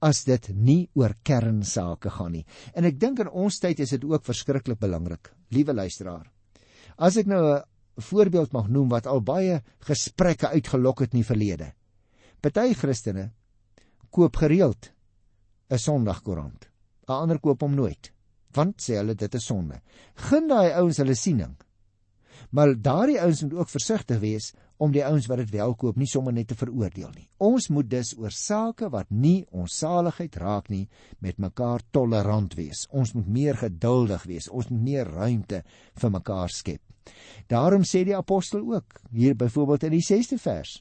as 0.00 0.24
dit 0.24 0.48
nie 0.54 0.88
oor 0.94 1.14
kernsake 1.22 2.10
gaan 2.10 2.32
nie. 2.32 2.46
En 2.74 2.84
ek 2.84 2.98
dink 2.98 3.20
in 3.20 3.28
ons 3.28 3.58
tyd 3.58 3.80
is 3.80 3.90
dit 3.90 4.04
ook 4.04 4.24
verskriklik 4.24 4.78
belangrik, 4.80 5.32
liewe 5.50 5.74
luisteraar. 5.74 6.30
As 6.96 7.16
ek 7.16 7.26
nou 7.26 7.42
'n 7.56 7.62
voorbeeld 8.02 8.52
mag 8.52 8.68
noem 8.68 8.88
wat 8.88 9.06
al 9.06 9.22
baie 9.22 9.60
gesprekke 9.88 10.48
uitgelok 10.48 11.04
het 11.04 11.14
in 11.14 11.22
die 11.22 11.26
verlede. 11.26 11.72
Party 12.40 12.72
Christene 12.74 13.30
koop 14.10 14.36
gereeld 14.36 14.90
'n 15.70 15.78
Sondagkoerant. 15.78 16.68
'n 17.08 17.12
Ander 17.12 17.40
koop 17.40 17.60
hom 17.60 17.74
nooit, 17.74 18.12
want 18.54 18.82
sê 18.82 18.96
hulle 18.98 19.14
dit 19.14 19.34
is 19.34 19.46
sonde. 19.46 19.80
Gun 20.14 20.48
daai 20.48 20.72
ouens 20.74 20.96
hulle 20.98 21.14
siening. 21.14 21.56
Maar 22.50 22.74
daardie 22.82 23.20
ouens 23.20 23.42
moet 23.42 23.54
ook 23.54 23.68
versigtig 23.68 24.18
wees 24.18 24.52
om 24.80 24.92
die 24.92 25.04
ouens 25.04 25.26
wat 25.28 25.42
dit 25.42 25.50
wel 25.50 25.74
koop 25.74 25.96
nie 26.00 26.08
sommer 26.08 26.32
net 26.32 26.48
te 26.48 26.56
veroordeel 26.56 27.10
nie. 27.14 27.26
Ons 27.36 27.68
moet 27.68 27.88
dus 27.90 28.14
oor 28.18 28.32
sake 28.32 28.88
wat 28.90 29.10
nie 29.10 29.44
ons 29.52 29.76
saligheid 29.82 30.36
raak 30.40 30.70
nie 30.72 30.86
met 31.20 31.38
mekaar 31.38 31.84
tolerant 31.92 32.54
wees. 32.56 32.86
Ons 32.90 33.12
moet 33.14 33.28
meer 33.28 33.60
geduldig 33.60 34.24
wees. 34.30 34.48
Ons 34.48 34.70
moet 34.72 34.86
meer 34.88 35.10
ruimte 35.10 35.62
vir 36.00 36.14
mekaar 36.16 36.48
skep. 36.54 36.80
Daarom 37.50 37.84
sê 37.84 38.04
die 38.06 38.16
apostel 38.16 38.64
ook 38.72 39.00
hier 39.12 39.36
byvoorbeeld 39.36 39.88
in 39.88 39.98
die 39.98 40.06
6ste 40.06 40.38
vers: 40.40 40.80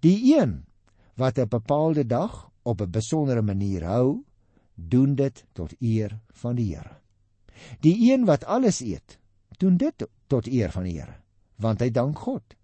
Die 0.00 0.36
een 0.36 0.64
wat 1.16 1.38
'n 1.38 1.48
bepaalde 1.48 2.06
dag 2.06 2.50
op 2.62 2.80
'n 2.80 2.90
besondere 2.90 3.42
manier 3.42 3.84
hou, 3.84 4.24
doen 4.74 5.14
dit 5.14 5.44
tot 5.52 5.72
eer 5.80 6.18
van 6.32 6.56
die 6.56 6.74
Here. 6.74 7.00
Die 7.80 8.12
een 8.12 8.24
wat 8.24 8.44
alles 8.44 8.80
eet, 8.80 9.18
doen 9.58 9.76
dit 9.76 10.06
tot 10.26 10.46
eer 10.46 10.72
van 10.74 10.84
die 10.88 10.98
Here, 10.98 11.20
want 11.56 11.80
hy 11.80 11.90
dank 11.90 12.18
God. 12.18 12.56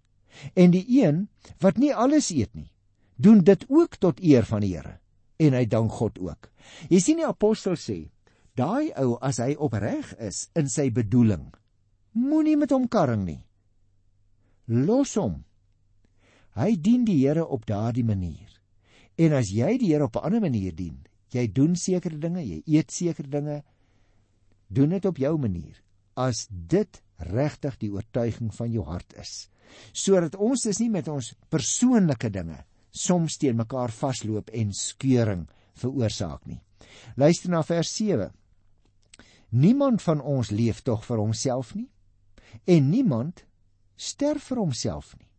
En 0.55 0.73
die 0.73 0.85
een 0.89 1.27
wat 1.61 1.77
nie 1.77 1.93
alles 1.93 2.31
eet 2.33 2.53
nie, 2.53 2.71
doen 3.15 3.43
dit 3.43 3.65
ook 3.69 3.97
tot 4.01 4.19
eer 4.19 4.45
van 4.45 4.61
die 4.65 4.75
Here 4.75 4.99
en 5.43 5.55
hy 5.57 5.65
dank 5.67 5.91
God 5.97 6.19
ook. 6.21 6.49
Jy 6.91 6.99
sien 7.01 7.19
die 7.19 7.27
apostel 7.27 7.75
sê, 7.79 7.97
daai 8.57 8.93
ou 9.01 9.17
as 9.25 9.41
hy 9.41 9.53
opreg 9.57 10.13
is 10.21 10.47
in 10.57 10.69
sy 10.71 10.89
bedoeling, 10.93 11.49
moenie 12.13 12.57
met 12.59 12.71
hom 12.71 12.87
karring 12.87 13.25
nie. 13.25 13.41
Los 14.69 15.15
hom. 15.19 15.41
Hy 16.55 16.75
dien 16.77 17.03
die 17.05 17.19
Here 17.23 17.45
op 17.45 17.65
daardie 17.67 18.05
manier. 18.05 18.49
En 19.17 19.33
as 19.37 19.49
jy 19.53 19.75
die 19.81 19.91
Here 19.91 20.05
op 20.05 20.15
'n 20.15 20.25
ander 20.29 20.41
manier 20.41 20.75
dien, 20.75 21.03
jy 21.33 21.47
doen 21.51 21.75
sekere 21.75 22.17
dinge, 22.17 22.41
jy 22.45 22.61
eet 22.65 22.91
sekere 22.91 23.27
dinge, 23.27 23.63
doen 24.67 24.89
dit 24.89 25.05
op 25.05 25.17
jou 25.17 25.37
manier. 25.37 25.81
As 26.15 26.47
dit 26.49 27.01
regtig 27.17 27.77
die 27.81 27.91
oortuiging 27.93 28.51
van 28.53 28.71
jou 28.71 28.85
hart 28.85 29.13
is, 29.21 29.47
sodat 29.93 30.35
ons 30.35 30.65
dis 30.67 30.79
nie 30.83 30.91
met 30.93 31.07
ons 31.07 31.33
persoonlike 31.49 32.29
dinge 32.29 32.59
soms 32.93 33.39
teen 33.41 33.57
mekaar 33.57 33.91
vasloop 33.91 34.51
en 34.53 34.73
skeuring 34.77 35.47
veroorsaak 35.81 36.45
nie. 36.45 36.61
Luister 37.17 37.49
na 37.49 37.63
vers 37.65 37.89
7. 37.95 38.29
Niemand 39.49 40.01
van 40.01 40.21
ons 40.21 40.51
leef 40.51 40.81
tog 40.85 41.05
vir 41.05 41.21
homself 41.21 41.73
nie 41.77 41.89
en 42.69 42.89
niemand 42.91 43.45
sterf 43.97 44.51
vir 44.51 44.61
homself 44.61 45.15
nie. 45.17 45.29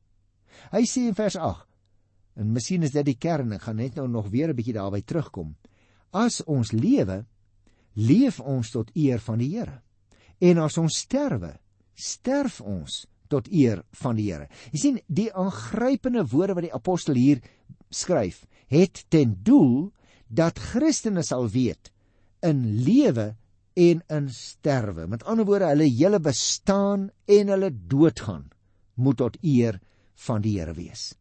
Hy 0.75 0.83
sê 0.89 1.07
in 1.11 1.19
vers 1.19 1.37
8 1.39 2.43
en 2.43 2.51
miskien 2.55 2.83
is 2.83 2.95
dit 2.95 3.07
die 3.07 3.19
kern 3.19 3.55
ek 3.55 3.69
gaan 3.69 3.79
net 3.79 3.95
nou 3.99 4.09
nog 4.11 4.33
weer 4.35 4.51
'n 4.51 4.57
bietjie 4.57 4.75
daarby 4.75 5.03
terugkom. 5.03 5.55
As 6.13 6.43
ons 6.47 6.73
lewe, 6.73 7.25
leef 7.95 8.41
ons 8.41 8.71
tot 8.71 8.91
eer 8.95 9.19
van 9.19 9.39
die 9.39 9.51
Here. 9.51 9.83
En 10.45 10.61
as 10.61 10.77
ons 10.81 10.97
sterwe, 11.05 11.55
sterf 11.97 12.61
ons 12.61 13.05
tot 13.33 13.49
eer 13.49 13.81
van 14.03 14.19
die 14.19 14.29
Here. 14.29 14.49
Jy 14.75 14.81
sien, 14.81 14.99
die 15.09 15.31
aangrypende 15.33 16.27
woorde 16.33 16.57
wat 16.59 16.67
die 16.67 16.75
apostel 16.77 17.17
hier 17.19 17.41
skryf, 17.95 18.45
het 18.73 19.05
ten 19.13 19.39
doel 19.47 19.93
dat 20.29 20.61
Christene 20.73 21.25
sal 21.25 21.49
weet 21.53 21.93
in 22.45 22.65
lewe 22.85 23.33
en 23.79 24.03
in 24.13 24.29
sterwe. 24.31 25.07
Met 25.09 25.25
ander 25.25 25.49
woorde, 25.49 25.71
hulle 25.73 25.89
hele 25.89 26.21
bestaan 26.21 27.09
en 27.31 27.53
hulle 27.55 27.71
doodgaan 27.73 28.51
moet 29.01 29.19
tot 29.23 29.39
eer 29.43 29.81
van 30.27 30.45
die 30.45 30.59
Here 30.59 30.75
wees. 30.77 31.15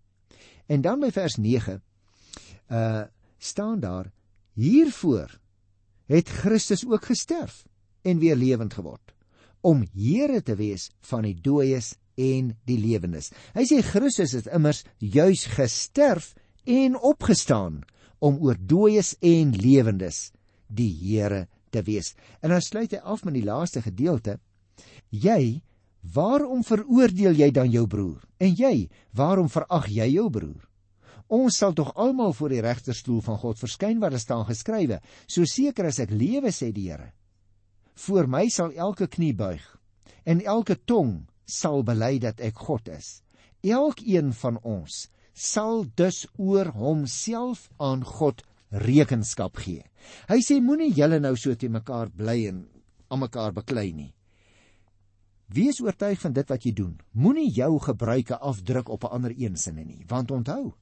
En 0.68 0.84
dan 0.84 1.02
by 1.04 1.12
vers 1.16 1.40
9 1.40 1.82
uh 2.72 3.04
staan 3.44 3.82
daar 3.84 4.08
hiervoor 4.56 5.34
het 6.08 6.30
Christus 6.32 6.86
ook 6.88 7.10
gesterf 7.12 7.66
en 8.08 8.22
weer 8.24 8.38
lewend 8.40 8.74
geword 8.74 9.13
om 9.64 9.86
Here 9.96 10.42
te 10.44 10.56
wees 10.60 10.90
van 11.10 11.26
die 11.28 11.36
dooies 11.36 11.94
en 12.20 12.54
die 12.68 12.78
lewendes. 12.78 13.32
Hy 13.56 13.66
sê 13.70 13.82
Christus 13.86 14.36
het 14.38 14.50
immers 14.54 14.84
juis 15.00 15.48
gesterf 15.56 16.34
en 16.70 16.98
opgestaan 17.00 17.82
om 18.24 18.40
oor 18.44 18.60
dooies 18.60 19.16
en 19.24 19.56
lewendes 19.58 20.30
die 20.68 20.92
Here 20.92 21.48
te 21.74 21.84
wees. 21.86 22.14
En 22.42 22.54
dan 22.54 22.62
sluit 22.62 22.94
hy 22.94 23.02
af 23.02 23.24
met 23.26 23.38
die 23.38 23.46
laaste 23.48 23.82
gedeelte. 23.84 24.38
Jy, 25.10 25.64
waarom 26.14 26.64
veroordeel 26.66 27.40
jy 27.40 27.50
dan 27.56 27.72
jou 27.72 27.88
broer? 27.90 28.22
En 28.40 28.54
jy, 28.58 28.90
waarom 29.16 29.50
verag 29.50 29.90
jy 29.90 30.12
jou 30.14 30.30
broer? 30.34 30.62
Ons 31.34 31.58
sal 31.58 31.74
tog 31.74 31.94
almal 31.98 32.34
voor 32.38 32.54
die 32.54 32.62
regterstoel 32.62 33.22
van 33.26 33.40
God 33.42 33.58
verskyn 33.62 34.02
waar 34.02 34.14
daar 34.14 34.22
staan 34.22 34.46
geskrywe: 34.46 35.00
So 35.26 35.48
seker 35.50 35.88
as 35.90 36.02
ek 36.04 36.12
lewe, 36.14 36.52
sê 36.52 36.70
die 36.76 36.92
Here, 36.92 37.14
voor 37.96 38.28
my 38.28 38.48
sal 38.50 38.72
elke 38.72 39.08
knie 39.08 39.34
buig 39.34 39.64
en 40.24 40.42
elke 40.42 40.76
tong 40.86 41.26
sal 41.46 41.84
bely 41.84 42.18
dat 42.20 42.40
ek 42.40 42.56
God 42.68 42.88
is. 42.90 43.22
Elkeen 43.64 44.34
van 44.34 44.60
ons 44.64 45.08
sal 45.34 45.86
dus 45.96 46.26
oor 46.38 46.72
homself 46.78 47.70
aan 47.78 48.04
God 48.06 48.44
rekenskap 48.70 49.58
gee. 49.62 49.84
Hy 50.30 50.40
sê 50.42 50.60
moenie 50.62 50.94
julle 50.94 51.20
nou 51.22 51.36
so 51.38 51.56
te 51.56 51.70
mekaar 51.70 52.10
bly 52.10 52.48
en 52.50 52.66
aan 53.14 53.22
mekaar 53.22 53.54
beklei 53.54 53.92
nie. 53.94 54.12
Wees 55.54 55.82
oortuig 55.84 56.22
van 56.22 56.34
dit 56.34 56.50
wat 56.50 56.64
jy 56.66 56.72
doen. 56.74 56.96
Moenie 57.14 57.52
jou 57.54 57.78
gebruike 57.80 58.40
afdruk 58.40 58.90
op 58.90 59.04
'n 59.04 59.14
ander 59.14 59.34
een 59.38 59.58
sinne 59.58 59.86
nie, 59.86 60.06
want 60.08 60.32
onthou, 60.32 60.74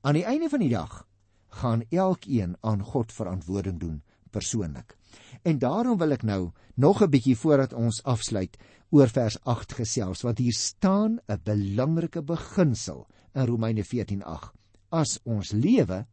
aan 0.00 0.14
die 0.14 0.24
einde 0.24 0.48
van 0.48 0.60
die 0.60 0.70
dag 0.70 1.06
gaan 1.48 1.82
elkeen 1.90 2.56
aan 2.60 2.82
God 2.82 3.12
verantwoording 3.12 3.80
doen 3.80 4.02
persoonlik. 4.30 4.96
En 5.42 5.58
daarom 5.58 5.98
wil 5.98 6.12
ek 6.12 6.22
nou 6.22 6.52
nog 6.74 7.02
'n 7.02 7.10
bietjie 7.10 7.36
voordat 7.36 7.72
ons 7.72 8.02
afsluit 8.02 8.56
oor 8.90 9.08
vers 9.08 9.38
8 9.44 9.72
gesels, 9.72 10.22
want 10.22 10.38
hier 10.38 10.52
staan 10.52 11.18
'n 11.28 11.40
belangrike 11.44 12.22
beginsel 12.22 13.06
in 13.34 13.46
Romeine 13.46 13.84
14:8. 13.84 14.52
As 14.90 15.18
ons 15.24 15.52
lewe, 15.52 16.06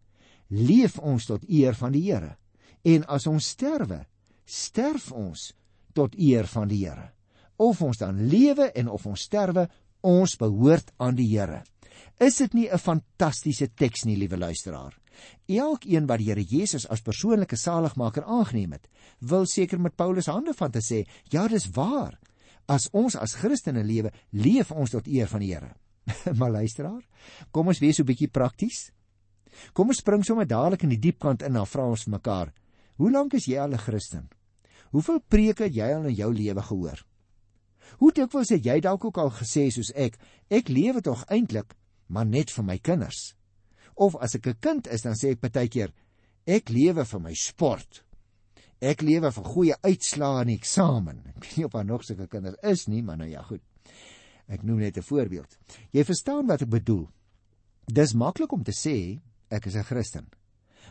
leef 0.48 1.00
ons 1.00 1.26
tot 1.26 1.44
eer 1.50 1.74
van 1.74 1.92
die 1.92 2.12
Here. 2.12 2.38
En 2.84 3.06
as 3.06 3.28
ons 3.28 3.48
sterwe, 3.48 4.06
sterf 4.46 5.12
ons 5.12 5.54
tot 5.94 6.16
eer 6.16 6.48
van 6.48 6.68
die 6.68 6.86
Here. 6.86 7.12
Of 7.56 7.82
ons 7.82 7.98
dan 7.98 8.28
lewe 8.28 8.72
en 8.72 8.90
of 8.90 9.06
ons 9.06 9.22
sterwe, 9.22 9.70
ons 10.02 10.36
behoort 10.36 10.92
aan 10.98 11.16
die 11.16 11.30
Here. 11.38 11.64
Is 12.20 12.38
dit 12.38 12.54
nie 12.54 12.70
'n 12.70 12.78
fantastiese 12.78 13.74
teks 13.74 14.06
nie, 14.06 14.18
liewe 14.18 14.38
luisteraar? 14.38 15.03
Elkeen 15.48 16.08
wat 16.08 16.20
die 16.20 16.30
Here 16.30 16.44
Jesus 16.44 16.86
as 16.90 17.02
persoonlike 17.02 17.56
saligmaker 17.56 18.24
aangeneem 18.24 18.72
het, 18.72 18.90
wil 19.20 19.46
seker 19.46 19.80
met 19.80 19.96
Paulus 19.96 20.30
hande 20.32 20.54
van 20.54 20.72
te 20.72 20.82
sê, 20.82 21.04
ja, 21.30 21.48
dis 21.48 21.70
waar. 21.76 22.20
As 22.68 22.90
ons 22.92 23.16
as 23.16 23.36
Christene 23.36 23.84
lewe, 23.84 24.12
leef 24.32 24.72
ons 24.72 24.92
tot 24.92 25.08
eer 25.08 25.28
van 25.28 25.44
die 25.44 25.54
Here. 25.54 25.74
maar 26.40 26.52
luisteraar, 26.52 27.04
kom 27.52 27.68
ons 27.68 27.80
wees 27.80 27.96
so 27.96 28.04
'n 28.04 28.12
bietjie 28.12 28.32
prakties. 28.32 28.92
Kom 29.74 29.88
ons 29.88 30.02
spring 30.02 30.24
sommer 30.26 30.48
dadelik 30.48 30.84
in 30.84 30.90
die 30.90 31.00
diep 31.00 31.20
kant 31.20 31.44
in 31.44 31.56
en 31.56 31.68
vra 31.68 31.86
ons 31.86 32.08
mekaar: 32.08 32.54
Hoe 32.98 33.12
lank 33.12 33.34
is 33.34 33.46
jy 33.46 33.60
al 33.60 33.74
'n 33.74 33.86
Christen? 33.86 34.30
Hoeveel 34.92 35.22
preke 35.28 35.64
het 35.64 35.76
jy 35.76 35.94
al 35.94 36.06
in 36.06 36.16
jou 36.16 36.34
lewe 36.34 36.62
gehoor? 36.62 37.06
Hoe 37.98 38.12
dikwels 38.12 38.50
het 38.50 38.66
jy 38.66 38.80
dalk 38.80 39.06
ook 39.06 39.18
al 39.18 39.32
gesê 39.32 39.70
soos 39.72 39.92
ek, 39.96 40.18
ek 40.50 40.70
lewe 40.70 41.02
tog 41.02 41.26
eintlik 41.30 41.76
maar 42.08 42.26
net 42.26 42.52
vir 42.52 42.64
my 42.64 42.78
kinders? 42.78 43.36
Of 43.96 44.16
as 44.16 44.36
ek 44.36 44.48
'n 44.48 44.60
kind 44.60 44.88
is, 44.88 45.02
dan 45.02 45.16
sê 45.16 45.32
ek 45.32 45.42
baie 45.42 45.68
keer, 45.68 45.94
ek 46.46 46.70
lewe 46.70 47.06
vir 47.06 47.20
my 47.20 47.34
sport. 47.34 48.04
Ek 48.82 49.02
lewe 49.02 49.32
vir 49.32 49.44
goeie 49.44 49.76
uitslae 49.84 50.42
in 50.42 50.48
die 50.48 50.58
eksamen. 50.60 51.24
Ek 51.38 51.46
weet 51.46 51.58
nie 51.58 51.66
of 51.66 51.72
daar 51.72 51.86
nog 51.86 52.04
sulke 52.04 52.28
kinders 52.28 52.60
is 52.64 52.88
nie, 52.88 53.02
maar 53.02 53.18
nou 53.18 53.30
ja, 53.30 53.42
goed. 53.42 53.62
Ek 54.48 54.64
noem 54.64 54.80
net 54.80 54.98
'n 54.98 55.02
voorbeeld. 55.02 55.58
Jy 55.94 56.04
verstaan 56.04 56.48
wat 56.48 56.62
ek 56.62 56.70
bedoel. 56.70 57.08
Dis 57.88 58.14
maklik 58.14 58.52
om 58.52 58.64
te 58.64 58.76
sê 58.76 59.22
ek 59.50 59.68
is 59.68 59.76
'n 59.76 59.88
Christen. 59.88 60.28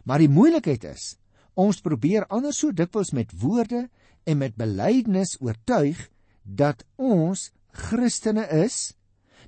Maar 0.04 0.18
die 0.18 0.28
moeilikheid 0.28 0.84
is, 0.84 1.18
ons 1.54 1.80
probeer 1.80 2.26
anders 2.28 2.58
so 2.58 2.72
dikwels 2.72 3.12
met 3.12 3.32
woorde 3.32 3.90
en 4.24 4.38
met 4.38 4.56
belydenis 4.56 5.36
oortuig 5.40 6.08
dat 6.42 6.84
ons 6.96 7.50
Christene 7.72 8.46
is, 8.64 8.94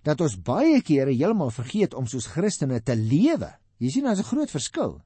dat 0.04 0.20
ons 0.20 0.36
baie 0.36 0.82
kere 0.84 1.12
heeltemal 1.12 1.52
vergeet 1.54 1.94
om 1.96 2.06
soos 2.06 2.28
Christene 2.30 2.82
te 2.84 2.96
lewe. 2.96 3.50
Jy 3.80 3.90
sien, 3.90 4.04
daar's 4.04 4.20
'n 4.20 4.30
groot 4.30 4.50
verskil. 4.50 5.00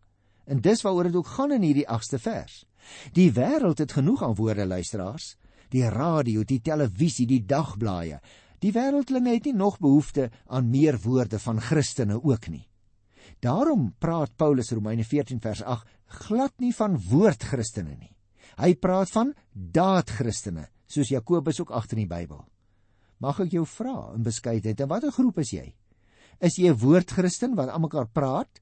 En 0.47 0.61
dis 0.61 0.83
waaroor 0.83 1.05
dit 1.05 1.17
ook 1.17 1.27
gaan 1.27 1.53
in 1.53 1.63
hierdie 1.63 1.89
8ste 1.89 2.19
vers. 2.19 2.65
Die 3.13 3.33
wêreld 3.33 3.79
het 3.79 3.93
genoeg 3.93 4.23
aan 4.23 4.35
woorde 4.35 4.67
luisteraars, 4.67 5.37
die 5.69 5.89
radio, 5.89 6.45
die 6.45 6.61
televisie, 6.61 7.27
die 7.27 7.45
dagblaaie. 7.45 8.21
Die 8.59 8.73
wêreldlinge 8.73 9.35
het 9.35 9.45
nie 9.45 9.55
nog 9.55 9.79
behoefte 9.79 10.31
aan 10.47 10.71
meer 10.71 10.99
woorde 10.99 11.39
van 11.39 11.61
Christene 11.61 12.23
ook 12.23 12.49
nie. 12.49 12.69
Daarom 13.41 13.95
praat 13.99 14.37
Paulus 14.37 14.71
Romeine 14.71 15.05
14 15.05 15.41
vers 15.41 15.63
8 15.63 15.87
glad 16.07 16.53
nie 16.59 16.75
van 16.75 16.97
woordchristene 17.11 17.97
nie. 17.99 18.15
Hy 18.59 18.75
praat 18.75 19.11
van 19.11 19.35
daadchristene, 19.53 20.69
soos 20.87 21.09
Jakobus 21.13 21.61
ook 21.61 21.71
agter 21.71 21.99
in 21.99 22.09
die 22.09 22.15
Bybel. 22.15 22.43
Mag 23.19 23.41
ek 23.43 23.55
jou 23.57 23.65
vra 23.67 24.15
in 24.15 24.23
beskeidenheid, 24.23 24.81
in 24.81 24.91
watter 24.91 25.13
groep 25.15 25.41
is 25.43 25.53
jy? 25.53 25.75
Is 26.41 26.59
jy 26.59 26.71
'n 26.71 26.79
woordchristen 26.79 27.57
wat 27.57 27.69
aan 27.69 27.83
mekaar 27.83 28.07
praat 28.07 28.61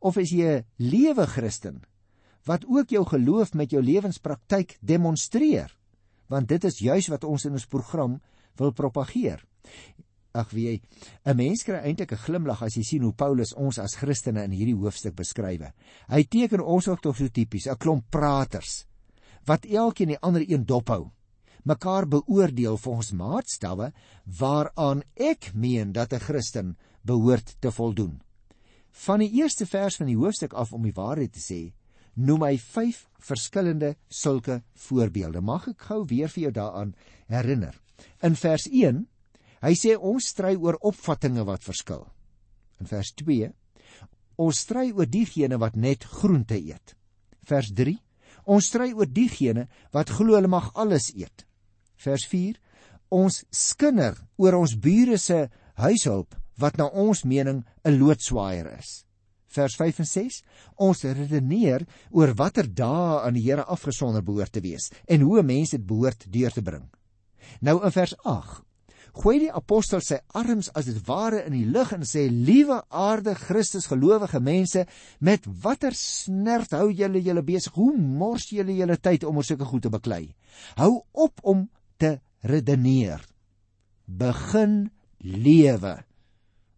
of 0.00 0.16
is 0.16 0.30
jy 0.30 0.58
'n 0.58 0.64
lewe 0.78 1.26
Christen 1.26 1.82
wat 2.46 2.64
ook 2.66 2.90
jou 2.90 3.04
geloof 3.04 3.54
met 3.54 3.70
jou 3.70 3.82
lewenspraktyk 3.82 4.78
demonstreer? 4.80 5.70
Want 6.28 6.48
dit 6.48 6.64
is 6.64 6.78
juis 6.78 7.08
wat 7.08 7.24
ons 7.24 7.44
in 7.44 7.52
ons 7.52 7.66
program 7.66 8.20
wil 8.56 8.72
propageer. 8.72 9.44
Ag 10.34 10.50
wie, 10.50 10.82
'n 11.24 11.36
mens 11.36 11.62
kry 11.62 11.78
eintlik 11.78 12.12
'n 12.12 12.24
glimlag 12.26 12.62
as 12.62 12.74
jy 12.74 12.82
sien 12.82 13.02
hoe 13.02 13.12
Paulus 13.12 13.54
ons 13.54 13.78
as 13.78 13.94
Christene 13.94 14.44
in 14.44 14.50
hierdie 14.50 14.76
hoofstuk 14.76 15.14
beskryf. 15.14 15.72
Hy 16.08 16.24
teken 16.24 16.60
ons 16.60 16.88
ook 16.88 17.00
tog 17.00 17.16
so 17.16 17.28
tipies, 17.28 17.66
'n 17.66 17.76
klomp 17.76 18.04
praters 18.10 18.86
wat 19.46 19.64
elkeen 19.64 20.08
die 20.08 20.20
ander 20.20 20.42
een 20.42 20.66
dophou. 20.66 21.12
Mekaar 21.66 22.06
beoordeel 22.06 22.76
volgens 22.78 23.10
maatstawwe 23.10 23.92
waaraan 24.38 25.02
ek 25.14 25.50
meen 25.54 25.92
dat 25.92 26.12
'n 26.12 26.22
Christen 26.22 26.76
behoort 27.02 27.56
te 27.58 27.72
voldoen. 27.72 28.22
Van 28.90 29.18
die 29.18 29.32
eerste 29.32 29.66
vers 29.66 29.96
van 29.96 30.06
die 30.06 30.16
hoofstuk 30.16 30.52
af 30.52 30.72
om 30.72 30.82
die 30.82 30.94
waarheid 30.94 31.32
te 31.32 31.40
sê, 31.40 31.72
noem 32.14 32.42
hy 32.42 32.58
5 32.58 33.08
verskillende 33.18 33.96
sulke 34.08 34.62
voorbeelde. 34.74 35.40
Mag 35.40 35.68
ek 35.68 35.80
gou 35.80 36.04
weer 36.04 36.28
vir 36.28 36.42
jou 36.42 36.52
daaraan 36.52 36.94
herinner. 37.26 37.74
In 38.22 38.36
vers 38.36 38.68
1, 38.70 39.06
hy 39.60 39.74
sê 39.74 39.96
ons 39.96 40.26
stry 40.26 40.54
oor 40.56 40.78
opvattinge 40.80 41.44
wat 41.44 41.64
verskil. 41.64 42.06
In 42.80 42.86
vers 42.86 43.12
2, 43.12 43.50
ons 44.36 44.58
stry 44.58 44.92
oor 44.92 45.06
diegene 45.06 45.58
wat 45.58 45.76
net 45.76 46.04
groente 46.04 46.56
eet. 46.56 46.94
Vers 47.42 47.72
3, 47.72 47.96
ons 48.44 48.66
stry 48.66 48.92
oor 48.92 49.06
diegene 49.06 49.68
wat 49.92 50.10
glo 50.10 50.34
hulle 50.34 50.48
mag 50.48 50.70
alles 50.74 51.10
eet. 51.14 51.45
Vers 51.96 52.26
4, 52.28 52.58
ons 53.08 53.44
skinder 53.50 54.16
oor 54.36 54.58
ons 54.58 54.76
bure 54.76 55.18
se 55.18 55.46
huishulp 55.80 56.36
wat 56.60 56.78
na 56.80 56.88
ons 56.88 57.24
mening 57.24 57.64
'n 57.84 57.98
loodswaaier 57.98 58.78
is. 58.78 59.04
Vers 59.46 59.76
5 59.76 59.98
en 59.98 60.06
6: 60.06 60.42
Ons 60.76 61.02
redeneer 61.02 61.86
oor 62.10 62.34
watter 62.34 62.66
dae 62.68 63.20
aan 63.24 63.34
die 63.34 63.44
Here 63.46 63.64
afgesonder 63.64 64.22
behoort 64.22 64.52
te 64.52 64.60
wees 64.60 64.90
en 65.06 65.20
hoe 65.20 65.42
mense 65.42 65.76
dit 65.76 65.86
behoort 65.86 66.26
deur 66.32 66.52
te 66.52 66.62
bring. 66.62 66.88
Nou 67.60 67.84
in 67.84 67.92
vers 67.92 68.16
8 68.24 68.66
gooi 69.16 69.38
die 69.46 69.52
apostel 69.52 70.02
sy 70.04 70.18
arms 70.36 70.68
as 70.76 70.88
dit 70.90 70.98
ware 71.06 71.38
in 71.46 71.54
die 71.56 71.64
lug 71.64 71.92
en 71.94 72.04
sê: 72.04 72.26
"Liewe 72.28 72.82
aarde 72.90 73.34
Christus 73.34 73.86
gelowige 73.86 74.40
mense, 74.40 74.86
met 75.20 75.46
watter 75.62 75.94
snert 75.94 76.70
hou 76.76 76.90
julle 76.92 77.22
julle 77.22 77.42
besig? 77.42 77.72
Hoe 77.72 77.96
mors 77.96 78.50
julle 78.50 78.76
julle 78.76 78.96
tyd 78.96 79.24
om 79.24 79.36
oor 79.36 79.44
sulke 79.44 79.64
goed 79.64 79.82
te 79.82 79.90
beklei? 79.90 80.34
Hou 80.76 81.02
op 81.12 81.40
om 81.42 81.68
redeneer. 82.46 83.22
Begin 84.06 84.90
lewe." 85.18 86.06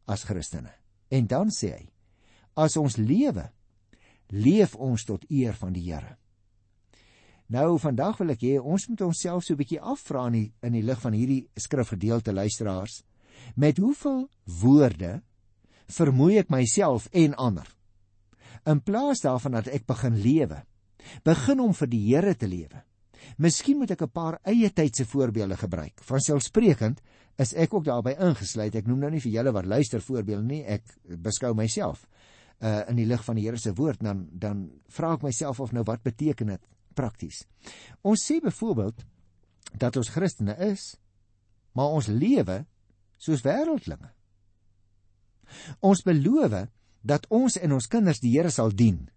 as 0.09 0.25
Christene. 0.25 0.73
En 1.09 1.27
dan 1.27 1.53
sê 1.53 1.73
hy: 1.77 1.85
As 2.59 2.77
ons 2.81 2.97
lewe, 2.97 3.45
leef 4.33 4.75
ons 4.75 5.05
tot 5.05 5.25
eer 5.29 5.55
van 5.61 5.75
die 5.77 5.85
Here. 5.87 6.17
Nou 7.49 7.79
vandag 7.81 8.19
wil 8.21 8.35
ek 8.35 8.43
hê 8.45 8.57
ons 8.61 8.89
moet 8.91 9.05
onsself 9.07 9.45
so 9.45 9.55
'n 9.55 9.61
bietjie 9.61 9.81
afvra 9.81 10.27
in 10.27 10.33
die, 10.33 10.53
in 10.63 10.73
die 10.73 10.83
lig 10.83 11.01
van 11.01 11.13
hierdie 11.13 11.49
skrifgedeelte 11.57 12.33
luisteraars, 12.33 13.03
met 13.57 13.79
hoeveel 13.79 14.29
woorde 14.45 15.23
vermoei 15.89 16.39
ek 16.39 16.51
myself 16.51 17.09
en 17.13 17.35
ander? 17.35 17.69
In 18.67 18.81
plaas 18.81 19.21
daarvan 19.21 19.53
dat 19.53 19.69
ek 19.69 19.87
begin 19.87 20.21
lewe, 20.21 20.65
begin 21.25 21.61
om 21.61 21.73
vir 21.73 21.89
die 21.89 22.05
Here 22.05 22.35
te 22.35 22.47
lewe. 22.47 22.85
Miskien 23.37 23.79
moet 23.79 23.91
ek 23.91 24.03
'n 24.03 24.11
paar 24.11 24.39
eie 24.43 24.71
tydse 24.71 25.05
voorbeelde 25.05 25.57
gebruik. 25.57 26.01
Van 26.03 26.21
selfsprekend 26.21 27.01
is 27.37 27.55
ek 27.55 27.75
ook 27.75 27.85
daarbey 27.85 28.17
ingesluit. 28.19 28.75
Ek 28.75 28.87
noem 28.87 28.99
nou 28.99 29.11
nie 29.11 29.21
vir 29.21 29.33
julle 29.33 29.53
wat 29.53 29.67
luister 29.67 30.01
voorbeelde 30.01 30.45
nie. 30.45 30.65
Ek 30.65 30.83
beskou 31.05 31.55
myself 31.55 32.09
uh 32.59 32.83
in 32.91 32.97
die 32.97 33.07
lig 33.07 33.25
van 33.25 33.37
die 33.39 33.45
Here 33.47 33.59
se 33.59 33.75
woord 33.75 34.01
dan 34.03 34.29
dan 34.33 34.71
vra 34.89 35.13
ek 35.15 35.23
myself 35.23 35.61
of 35.61 35.73
nou 35.73 35.85
wat 35.87 36.03
beteken 36.03 36.47
dit 36.47 36.65
prakties. 36.95 37.45
Ons 38.03 38.25
sê 38.27 38.41
byvoorbeeld 38.43 39.05
dat 39.79 39.97
ons 39.97 40.09
Christene 40.09 40.57
is, 40.59 40.97
maar 41.73 41.95
ons 41.95 42.07
lewe 42.07 42.65
soos 43.17 43.45
wêreldlinge. 43.45 44.11
Ons 45.81 46.03
beloof 46.03 46.67
dat 47.03 47.27
ons 47.31 47.57
en 47.57 47.73
ons 47.73 47.87
kinders 47.87 48.21
die 48.21 48.35
Here 48.35 48.51
sal 48.51 48.75
dien. 48.75 49.09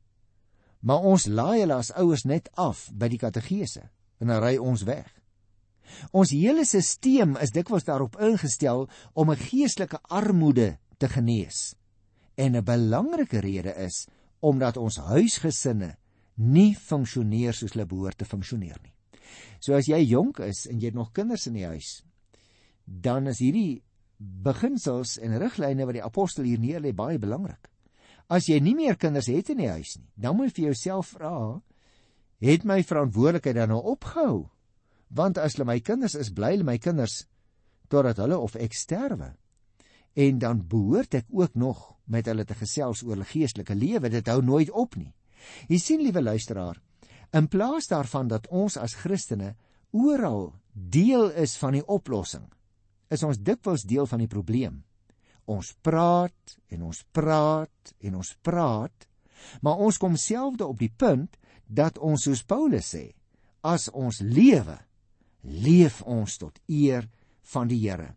Maar 0.82 1.02
ons 1.06 1.25
laai 1.25 1.62
hulle 1.62 1.78
as 1.78 1.91
ouers 1.97 2.23
net 2.25 2.49
af 2.58 2.89
by 2.93 3.10
die 3.12 3.19
katedrese 3.21 3.89
en 4.21 4.29
dan 4.29 4.43
ry 4.43 4.55
ons 4.62 4.86
weg. 4.88 5.10
Ons 6.15 6.31
hele 6.31 6.63
stelsel 6.65 7.36
is 7.43 7.53
dikwels 7.53 7.88
daarop 7.88 8.15
ingestel 8.21 8.88
om 9.13 9.31
'n 9.31 9.43
geestelike 9.49 9.99
armoede 10.07 10.77
te 10.97 11.10
genees. 11.10 11.75
En 12.38 12.55
'n 12.55 12.63
belangrike 12.63 13.39
rede 13.39 13.73
is 13.75 14.07
omdat 14.39 14.77
ons 14.77 14.97
huisgesinne 14.97 15.97
nie 16.36 16.75
funksioneer 16.75 17.53
soos 17.53 17.73
hulle 17.73 17.86
behoort 17.86 18.17
te 18.17 18.25
funksioneer 18.25 18.79
nie. 18.84 18.93
So 19.60 19.73
as 19.73 19.86
jy 19.86 20.01
jonk 20.10 20.39
is 20.39 20.65
en 20.67 20.79
jy 20.79 20.86
het 20.86 20.97
nog 20.97 21.12
kinders 21.12 21.47
in 21.47 21.53
die 21.53 21.65
huis, 21.65 22.03
dan 22.86 23.27
is 23.27 23.39
hierdie 23.39 23.84
beginsels 24.17 25.17
en 25.17 25.38
riglyne 25.38 25.86
wat 25.86 25.97
die 25.97 26.03
apostel 26.03 26.43
hier 26.43 26.60
neerlê 26.60 26.93
baie 26.93 27.19
belangrik. 27.19 27.69
As 28.29 28.47
jy 28.47 28.60
nie 28.60 28.75
meer 28.75 28.97
kinders 28.97 29.27
het 29.27 29.49
in 29.49 29.57
die 29.57 29.69
huis 29.69 29.97
nie, 29.97 30.10
dan 30.15 30.36
moet 30.36 30.51
jy 30.51 30.55
vir 30.55 30.65
jouself 30.71 31.07
vra, 31.17 31.62
het 32.41 32.65
my 32.65 32.82
verantwoordelikheid 32.84 33.56
dan 33.56 33.71
nou 33.73 33.84
opgehou? 33.93 34.49
want 35.15 35.39
as 35.41 35.58
hulle 35.58 35.67
my 35.67 35.80
kinders 35.84 36.15
is, 36.15 36.32
bly 36.34 36.56
hulle 36.56 36.67
my 36.67 36.77
kinders 36.82 37.25
totdat 37.91 38.21
hulle 38.23 38.38
of 38.39 38.56
ek 38.56 38.75
sterwe. 38.77 39.34
En 40.15 40.39
dan 40.39 40.62
behoort 40.67 41.17
ek 41.19 41.27
ook 41.32 41.58
nog 41.60 41.82
met 42.12 42.27
hulle 42.27 42.45
te 42.47 42.56
gesels 42.56 43.04
oor 43.04 43.17
hulle 43.17 43.27
geestelike 43.27 43.75
lewe. 43.75 44.12
Dit 44.12 44.32
hou 44.32 44.39
nooit 44.43 44.71
op 44.71 44.95
nie. 44.99 45.12
Jy 45.67 45.80
sien, 45.82 46.04
liewe 46.04 46.23
luisteraar, 46.23 46.80
in 47.36 47.47
plaas 47.51 47.89
daarvan 47.91 48.30
dat 48.32 48.47
ons 48.47 48.77
as 48.80 48.95
Christene 48.99 49.56
oral 49.91 50.54
deel 50.71 51.32
is 51.36 51.58
van 51.60 51.75
die 51.75 51.84
oplossing, 51.84 52.45
is 53.12 53.23
ons 53.27 53.41
dikwels 53.43 53.84
deel 53.88 54.08
van 54.08 54.23
die 54.23 54.32
probleem. 54.32 54.82
Ons 55.51 55.73
praat 55.84 56.56
en 56.71 56.88
ons 56.88 57.04
praat 57.12 57.95
en 57.99 58.19
ons 58.21 58.34
praat, 58.43 59.08
maar 59.60 59.82
ons 59.84 59.97
kom 59.99 60.15
selfde 60.15 60.67
op 60.67 60.80
die 60.80 60.91
punt 60.95 61.36
dat 61.71 61.97
ons 62.03 62.27
soos 62.27 62.43
Paulus 62.43 62.91
sê, 62.95 63.12
as 63.63 63.88
ons 63.95 64.19
lewe 64.19 64.75
leef 65.41 66.01
ons 66.03 66.38
tot 66.38 66.57
eer 66.67 67.07
van 67.53 67.69
die 67.71 67.79
Here. 67.81 68.15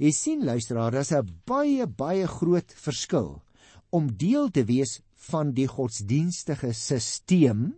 Jy 0.00 0.10
sien 0.10 0.44
luisteraar, 0.44 0.92
daar's 0.92 1.12
'n 1.12 1.40
baie 1.46 1.86
baie 1.86 2.26
groot 2.26 2.72
verskil 2.72 3.42
om 3.90 4.16
deel 4.16 4.50
te 4.50 4.64
wees 4.64 5.00
van 5.30 5.52
die 5.52 5.68
godsdienstige 5.68 6.72
stelsel 6.72 7.72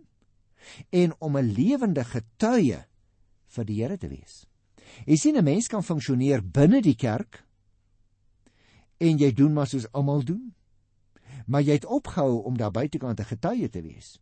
en 0.89 1.13
om 1.19 1.37
'n 1.37 1.53
lewende 1.53 2.03
getuie 2.03 2.85
vir 3.47 3.65
die 3.65 3.81
Here 3.81 3.97
te 3.97 4.07
wees. 4.07 4.45
Jy 5.05 5.15
sien 5.15 5.37
'n 5.37 5.43
mens 5.43 5.67
kan 5.67 5.83
funksioneer 5.83 6.41
binne 6.41 6.81
die 6.81 6.95
kerk 6.95 7.43
en 8.99 9.17
jy 9.17 9.31
doen 9.31 9.53
maar 9.53 9.67
soos 9.67 9.91
almal 9.91 10.23
doen. 10.23 10.53
Maar 11.47 11.61
jy 11.61 11.73
het 11.73 11.85
opgehou 11.85 12.43
om 12.43 12.57
daar 12.57 12.71
buitekant 12.71 13.19
'n 13.19 13.23
getuie 13.23 13.69
te 13.69 13.81
wees. 13.81 14.19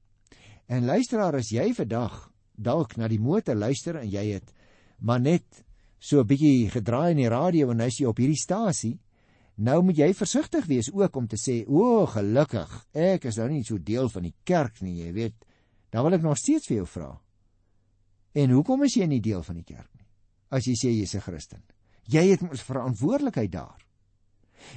En 0.68 0.86
luisteraar, 0.86 1.38
as 1.38 1.52
jy 1.54 1.74
vandag 1.78 2.32
dalk 2.56 2.96
na 2.98 3.08
die 3.12 3.20
motor 3.22 3.56
luister 3.56 4.00
en 4.00 4.10
jy 4.10 4.24
het 4.34 4.54
maar 5.00 5.20
net 5.22 5.66
so 6.00 6.20
'n 6.20 6.28
bietjie 6.28 6.70
gedraai 6.70 7.12
in 7.12 7.18
die 7.18 7.30
radio 7.30 7.72
en 7.72 7.80
hy's 7.80 8.02
op 8.02 8.18
hierdie 8.18 8.40
stasie. 8.40 9.00
Nou 9.58 9.82
moet 9.84 9.98
jy 9.98 10.14
versigtig 10.14 10.66
wees 10.66 10.92
ook 10.92 11.16
om 11.16 11.28
te 11.28 11.38
sê, 11.38 11.66
"O, 11.68 12.06
gelukkig, 12.06 12.88
ek 12.94 13.26
is 13.26 13.38
nou 13.38 13.50
nie 13.50 13.64
so 13.64 13.78
deel 13.78 14.10
van 14.10 14.24
die 14.24 14.34
kerk 14.44 14.82
nie, 14.82 15.06
jy 15.06 15.14
weet." 15.14 15.34
Dan 15.90 16.04
wil 16.04 16.14
ek 16.14 16.22
nog 16.22 16.38
steeds 16.38 16.68
vir 16.68 16.78
jou 16.78 16.86
vra. 16.86 17.22
En 18.34 18.50
hoekom 18.50 18.84
is 18.84 18.94
jy 18.94 19.06
nie 19.06 19.22
deel 19.22 19.44
van 19.44 19.56
die 19.56 19.64
kerk 19.64 19.90
nie? 19.96 20.06
As 20.50 20.66
jy 20.66 20.74
sê 20.74 20.90
jy's 20.92 21.16
'n 21.16 21.22
Christen. 21.22 21.64
Jy 22.08 22.32
het 22.32 22.42
mos 22.42 22.62
verantwoordelikheid 22.62 23.52
daar. 23.52 23.80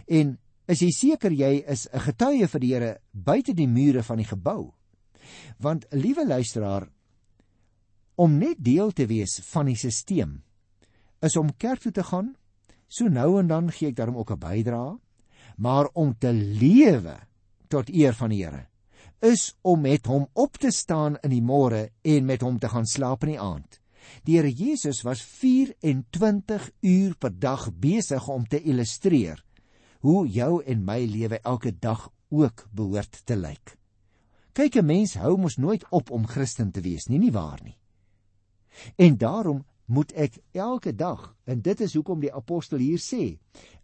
En 0.07 0.39
is 0.67 0.81
jy 0.81 0.91
seker 0.91 1.33
jy 1.33 1.65
is 1.67 1.89
'n 1.93 2.01
getuie 2.01 2.47
vir 2.47 2.61
die 2.61 2.75
Here 2.75 3.01
buite 3.13 3.55
die 3.55 3.67
mure 3.67 4.03
van 4.03 4.17
die 4.17 4.27
gebou? 4.27 4.75
Want 5.59 5.87
liewe 5.91 6.27
luisteraar, 6.27 6.89
om 8.15 8.39
net 8.39 8.59
deel 8.59 8.91
te 8.93 9.07
wees 9.07 9.39
van 9.53 9.71
die 9.71 9.77
stelsel 9.77 10.39
is 11.23 11.37
om 11.37 11.55
kerk 11.57 11.83
toe 11.83 11.93
te 11.93 12.03
gaan 12.03 12.35
so 12.89 13.09
nou 13.11 13.39
en 13.41 13.49
dan 13.51 13.71
gee 13.75 13.91
ek 13.91 13.97
daarom 13.99 14.19
ook 14.19 14.33
'n 14.33 14.43
bydrae 14.43 14.99
maar 15.57 15.89
om 15.93 16.15
te 16.19 16.33
lewe 16.33 17.19
tot 17.69 17.91
eer 17.91 18.15
van 18.15 18.31
die 18.31 18.45
Here 18.45 18.67
is 19.21 19.57
om 19.63 19.81
met 19.83 20.07
hom 20.07 20.29
op 20.33 20.59
te 20.59 20.71
staan 20.71 21.19
in 21.27 21.31
die 21.31 21.43
môre 21.43 21.89
en 22.03 22.27
met 22.27 22.43
hom 22.47 22.59
te 22.59 22.69
gaan 22.71 22.87
slaap 22.87 23.25
in 23.27 23.35
die 23.35 23.41
aand. 23.41 23.81
Die 24.25 24.37
Here 24.39 24.51
Jesus 24.51 25.03
was 25.03 25.23
24 25.23 26.71
uur 26.81 27.17
per 27.19 27.35
dag 27.35 27.69
besig 27.75 28.29
om 28.29 28.47
te 28.47 28.63
illustreer 28.63 29.43
hoe 30.07 30.29
jou 30.31 30.63
en 30.63 30.85
my 30.87 31.01
lewe 31.05 31.41
elke 31.43 31.75
dag 31.75 32.09
ook 32.31 32.69
behoort 32.71 33.27
te 33.27 33.37
lyk 33.37 33.78
kyk 34.59 34.77
'n 34.83 34.87
mens 34.87 35.15
hou 35.15 35.37
mos 35.39 35.57
nooit 35.57 35.85
op 35.91 36.11
om 36.11 36.27
Christen 36.27 36.73
te 36.73 36.83
wees 36.83 37.07
nie 37.09 37.19
nie 37.19 37.33
waar 37.33 37.61
nie 37.63 37.79
En 38.97 39.17
daarom 39.19 39.65
moet 39.85 40.13
ek 40.13 40.39
elke 40.53 40.95
dag 40.95 41.35
en 41.45 41.61
dit 41.61 41.81
is 41.81 41.95
hoekom 41.95 42.21
die 42.21 42.35
apostel 42.35 42.79
hier 42.79 43.01
sê 43.01 43.39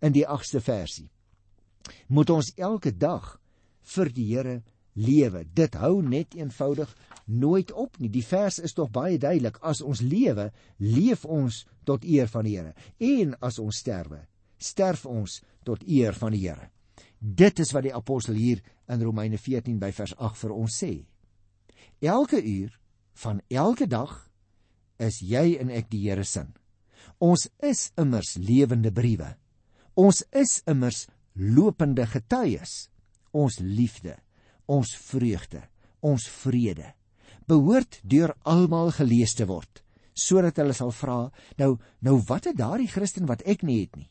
in 0.05 0.13
die 0.13 0.27
8ste 0.27 0.61
versie 0.61 1.09
moet 2.09 2.31
ons 2.31 2.53
elke 2.57 2.93
dag 2.97 3.35
vir 3.95 4.11
die 4.13 4.27
Here 4.33 4.63
lewe. 4.95 5.43
Dit 5.45 5.75
hou 5.75 6.03
net 6.03 6.37
eenvoudig 6.39 6.93
nooit 7.27 7.73
op 7.73 7.99
nie. 7.99 8.09
Die 8.09 8.25
vers 8.25 8.61
is 8.63 8.73
tog 8.73 8.93
baie 8.95 9.19
duidelik. 9.19 9.59
As 9.61 9.83
ons 9.83 10.01
lewe, 10.01 10.51
leef 10.79 11.25
ons 11.25 11.65
tot 11.85 12.05
eer 12.05 12.31
van 12.31 12.47
die 12.47 12.55
Here. 12.57 12.73
En 13.03 13.35
as 13.45 13.59
ons 13.59 13.81
sterwe, 13.83 14.23
sterf 14.57 15.05
ons 15.07 15.41
tot 15.67 15.83
eer 15.85 16.17
van 16.17 16.33
die 16.33 16.45
Here. 16.47 16.71
Dit 17.19 17.61
is 17.61 17.73
wat 17.75 17.85
die 17.89 17.95
apostel 17.97 18.39
hier 18.39 18.63
in 18.89 19.03
Romeine 19.03 19.39
14 19.39 19.79
by 19.79 19.91
vers 19.93 20.15
8 20.19 20.41
vir 20.43 20.55
ons 20.55 20.79
sê. 20.83 20.93
Elke 22.01 22.41
uur 22.43 22.75
van 23.25 23.41
elke 23.49 23.87
dag 23.87 24.13
is 24.99 25.21
jy 25.23 25.57
en 25.61 25.71
ek 25.71 25.91
die 25.91 26.03
Here 26.09 26.25
se. 26.25 26.45
Ons 27.21 27.49
is 27.63 27.91
immers 28.01 28.35
lewende 28.37 28.93
briewe. 28.93 29.35
Ons 29.95 30.25
is 30.33 30.61
immers 30.67 31.07
lopende 31.35 32.07
getuies. 32.07 32.89
Ons 33.33 33.59
liefde 33.61 34.17
ons 34.67 34.95
vreugde, 34.97 35.63
ons 36.01 36.29
vrede 36.43 36.93
behoort 37.49 37.99
deur 38.09 38.33
almal 38.49 38.91
gelees 38.97 39.35
te 39.37 39.45
word 39.49 39.83
sodat 40.17 40.57
hulle 40.61 40.77
sal 40.77 40.93
vra 40.97 41.19
nou 41.61 41.75
nou 42.07 42.15
wat 42.29 42.49
het 42.49 42.57
daardie 42.57 42.89
Christen 42.89 43.29
wat 43.29 43.45
ek 43.45 43.65
nie 43.67 43.83
het 43.83 43.99
nie 43.99 44.09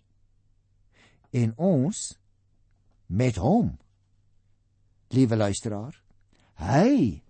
en 1.44 1.54
ons 1.58 2.04
met 3.10 3.40
hom 3.42 3.72
liewe 5.13 5.36
luisteraar 5.36 5.95
hy 6.62 7.21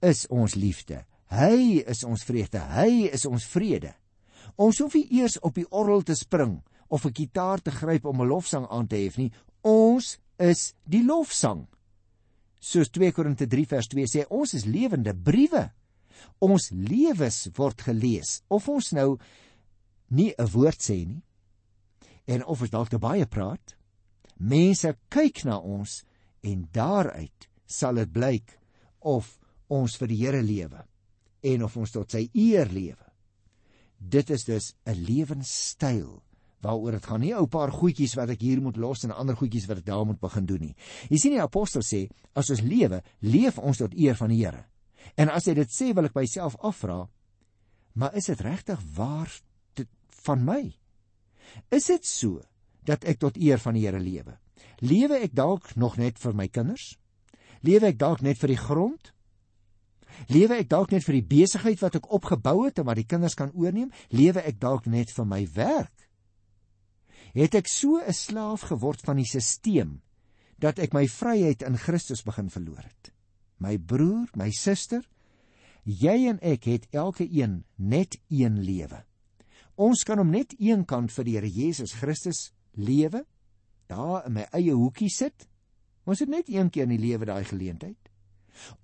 is 0.00 0.26
ons 0.30 0.54
liefde 0.54 1.04
hy 1.32 1.82
is 1.86 2.04
ons 2.04 2.24
vreugde 2.24 2.60
hy 2.74 3.08
is 3.12 3.26
ons 3.26 3.44
vrede 3.44 3.94
ons 4.56 4.78
hoef 4.78 4.94
nie 4.94 5.08
eers 5.20 5.38
op 5.42 5.54
die 5.54 5.68
orgel 5.70 6.02
te 6.02 6.14
spring 6.18 6.60
of 6.88 7.06
'n 7.06 7.12
kitaar 7.12 7.62
te 7.62 7.70
gryp 7.70 8.04
om 8.04 8.20
'n 8.20 8.28
lofsang 8.28 8.66
aan 8.70 8.86
te 8.86 8.96
hef 8.96 9.18
nie 9.18 9.32
ons 9.62 10.18
is 10.38 10.74
die 10.84 11.04
lofsang 11.04 11.66
soos 12.62 12.92
2 12.94 13.10
Korinte 13.12 13.48
3 13.50 13.66
vers 13.66 13.90
2 13.90 14.06
sê, 14.08 14.24
ons 14.30 14.54
is 14.54 14.68
lewende 14.70 15.14
briewe. 15.14 15.66
Ons 16.42 16.70
lewens 16.70 17.48
word 17.58 17.82
gelees 17.82 18.40
of 18.52 18.68
ons 18.70 18.92
nou 18.94 19.18
nie 20.14 20.32
'n 20.38 20.46
woord 20.54 20.78
sê 20.78 21.02
nie 21.06 21.22
en 22.26 22.44
of 22.44 22.60
ons 22.62 22.70
dalk 22.70 22.88
te 22.88 22.98
baie 22.98 23.26
praat. 23.26 23.74
Mense 24.38 24.94
kyk 25.10 25.44
na 25.44 25.58
ons 25.58 26.04
en 26.42 26.66
daaruit 26.74 27.48
sal 27.66 28.00
dit 28.00 28.12
blyk 28.12 28.58
of 29.00 29.38
ons 29.72 29.96
vir 29.98 30.10
die 30.10 30.20
Here 30.24 30.42
lewe 30.42 30.84
en 31.42 31.64
of 31.66 31.76
ons 31.76 31.94
tot 31.94 32.10
sy 32.12 32.28
eer 32.38 32.70
lewe. 32.70 33.08
Dit 33.98 34.30
is 34.30 34.44
dus 34.44 34.74
'n 34.86 34.98
lewenstyl 35.06 36.22
waaroor 36.62 36.92
dit 36.92 37.06
gaan 37.06 37.20
nie 37.20 37.34
ou 37.34 37.46
paar 37.46 37.72
goedjies 37.74 38.14
wat 38.14 38.30
ek 38.30 38.40
hier 38.40 38.60
moet 38.62 38.76
los 38.76 39.04
en 39.04 39.14
ander 39.14 39.36
goedjies 39.36 39.66
wat 39.66 39.78
ek 39.78 39.86
daar 39.86 40.04
moet 40.06 40.20
begin 40.20 40.46
doen 40.46 40.60
nie. 40.60 40.76
Jy 41.10 41.18
sien 41.18 41.34
die 41.34 41.42
apostel 41.42 41.82
sê 41.82 42.08
as 42.34 42.50
ons 42.50 42.62
lewe, 42.62 43.02
leef 43.20 43.58
ons 43.58 43.78
tot 43.78 43.94
eer 43.94 44.14
van 44.14 44.30
die 44.30 44.44
Here. 44.44 44.64
En 45.16 45.28
as 45.28 45.46
hy 45.46 45.54
dit 45.54 45.68
sê, 45.68 45.92
wil 45.94 46.04
ek 46.04 46.14
myself 46.14 46.56
afvra, 46.62 47.08
maar 47.94 48.14
is 48.14 48.30
dit 48.30 48.40
regtig 48.40 48.80
waar 48.94 49.30
dit 49.74 49.88
van 50.22 50.44
my? 50.44 50.62
Is 51.70 51.90
dit 51.90 52.06
so 52.06 52.40
dat 52.86 53.04
ek 53.04 53.18
tot 53.18 53.36
eer 53.36 53.58
van 53.58 53.74
die 53.74 53.86
Here 53.86 54.00
lewe? 54.00 54.38
Lewe 54.80 55.22
ek 55.22 55.34
dalk 55.34 55.74
nog 55.76 55.96
net 55.96 56.18
vir 56.18 56.34
my 56.34 56.48
kinders? 56.48 56.98
Lewe 57.62 57.86
ek 57.86 57.98
dalk 57.98 58.22
net 58.22 58.38
vir 58.38 58.48
die 58.48 58.60
grond? 58.60 59.12
Lewe 60.28 60.58
ek 60.58 60.68
dalk 60.68 60.90
net 60.90 61.04
vir 61.04 61.20
die 61.20 61.28
besigheid 61.28 61.80
wat 61.80 61.96
ek 61.96 62.10
opgebou 62.12 62.64
het 62.66 62.78
en 62.78 62.86
wat 62.86 62.98
die 63.00 63.08
kinders 63.08 63.34
kan 63.38 63.52
oorneem? 63.54 63.92
Lewe 64.10 64.42
ek 64.42 64.60
dalk 64.60 64.86
net 64.86 65.10
vir 65.10 65.24
my 65.24 65.46
werk? 65.54 66.02
het 67.32 67.54
ek 67.56 67.68
so 67.68 67.98
'n 67.98 68.12
slaaf 68.12 68.68
geword 68.68 69.00
van 69.00 69.16
die 69.16 69.24
stelsel 69.24 70.00
dat 70.58 70.78
ek 70.78 70.92
my 70.92 71.08
vryheid 71.08 71.62
in 71.62 71.76
Christus 71.76 72.22
begin 72.22 72.50
verloor 72.50 72.82
het. 72.84 73.12
My 73.58 73.78
broer, 73.78 74.28
my 74.36 74.50
suster, 74.50 75.02
jy 75.84 76.28
en 76.28 76.38
ek 76.42 76.64
het 76.64 76.86
elke 76.90 77.26
een 77.26 77.64
net 77.76 78.18
een 78.28 78.62
lewe. 78.62 79.04
Ons 79.74 80.04
kan 80.04 80.18
hom 80.18 80.30
net 80.30 80.54
een 80.58 80.84
kant 80.84 81.10
vir 81.12 81.24
die 81.24 81.32
Here 81.32 81.48
Jesus 81.48 81.92
Christus 81.92 82.52
lewe, 82.74 83.24
daar 83.92 84.26
in 84.26 84.38
my 84.40 84.46
eie 84.56 84.74
hoekie 84.74 85.10
sit. 85.12 85.48
Ons 86.08 86.24
het 86.24 86.32
net 86.32 86.48
een 86.50 86.70
keer 86.72 86.88
in 86.88 86.96
die 86.96 87.04
lewe 87.04 87.28
daai 87.28 87.44
geleentheid. 87.46 87.98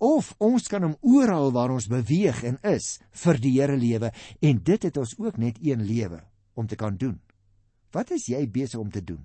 Of 0.01 0.31
ons 0.41 0.67
kan 0.71 0.85
hom 0.85 0.95
oral 1.05 1.51
waar 1.53 1.73
ons 1.73 1.89
beweeg 1.91 2.41
en 2.47 2.57
is 2.71 2.97
vir 3.23 3.41
die 3.41 3.55
Here 3.59 3.77
lewe 3.77 4.11
en 4.41 4.63
dit 4.65 4.87
het 4.87 4.97
ons 4.97 5.15
ook 5.19 5.37
net 5.37 5.59
een 5.61 5.83
lewe 5.85 6.21
om 6.57 6.67
te 6.67 6.79
kan 6.79 6.97
doen. 6.97 7.19
Wat 7.93 8.11
is 8.13 8.27
jy 8.29 8.41
besig 8.49 8.79
om 8.79 8.89
te 8.91 9.03
doen? 9.03 9.21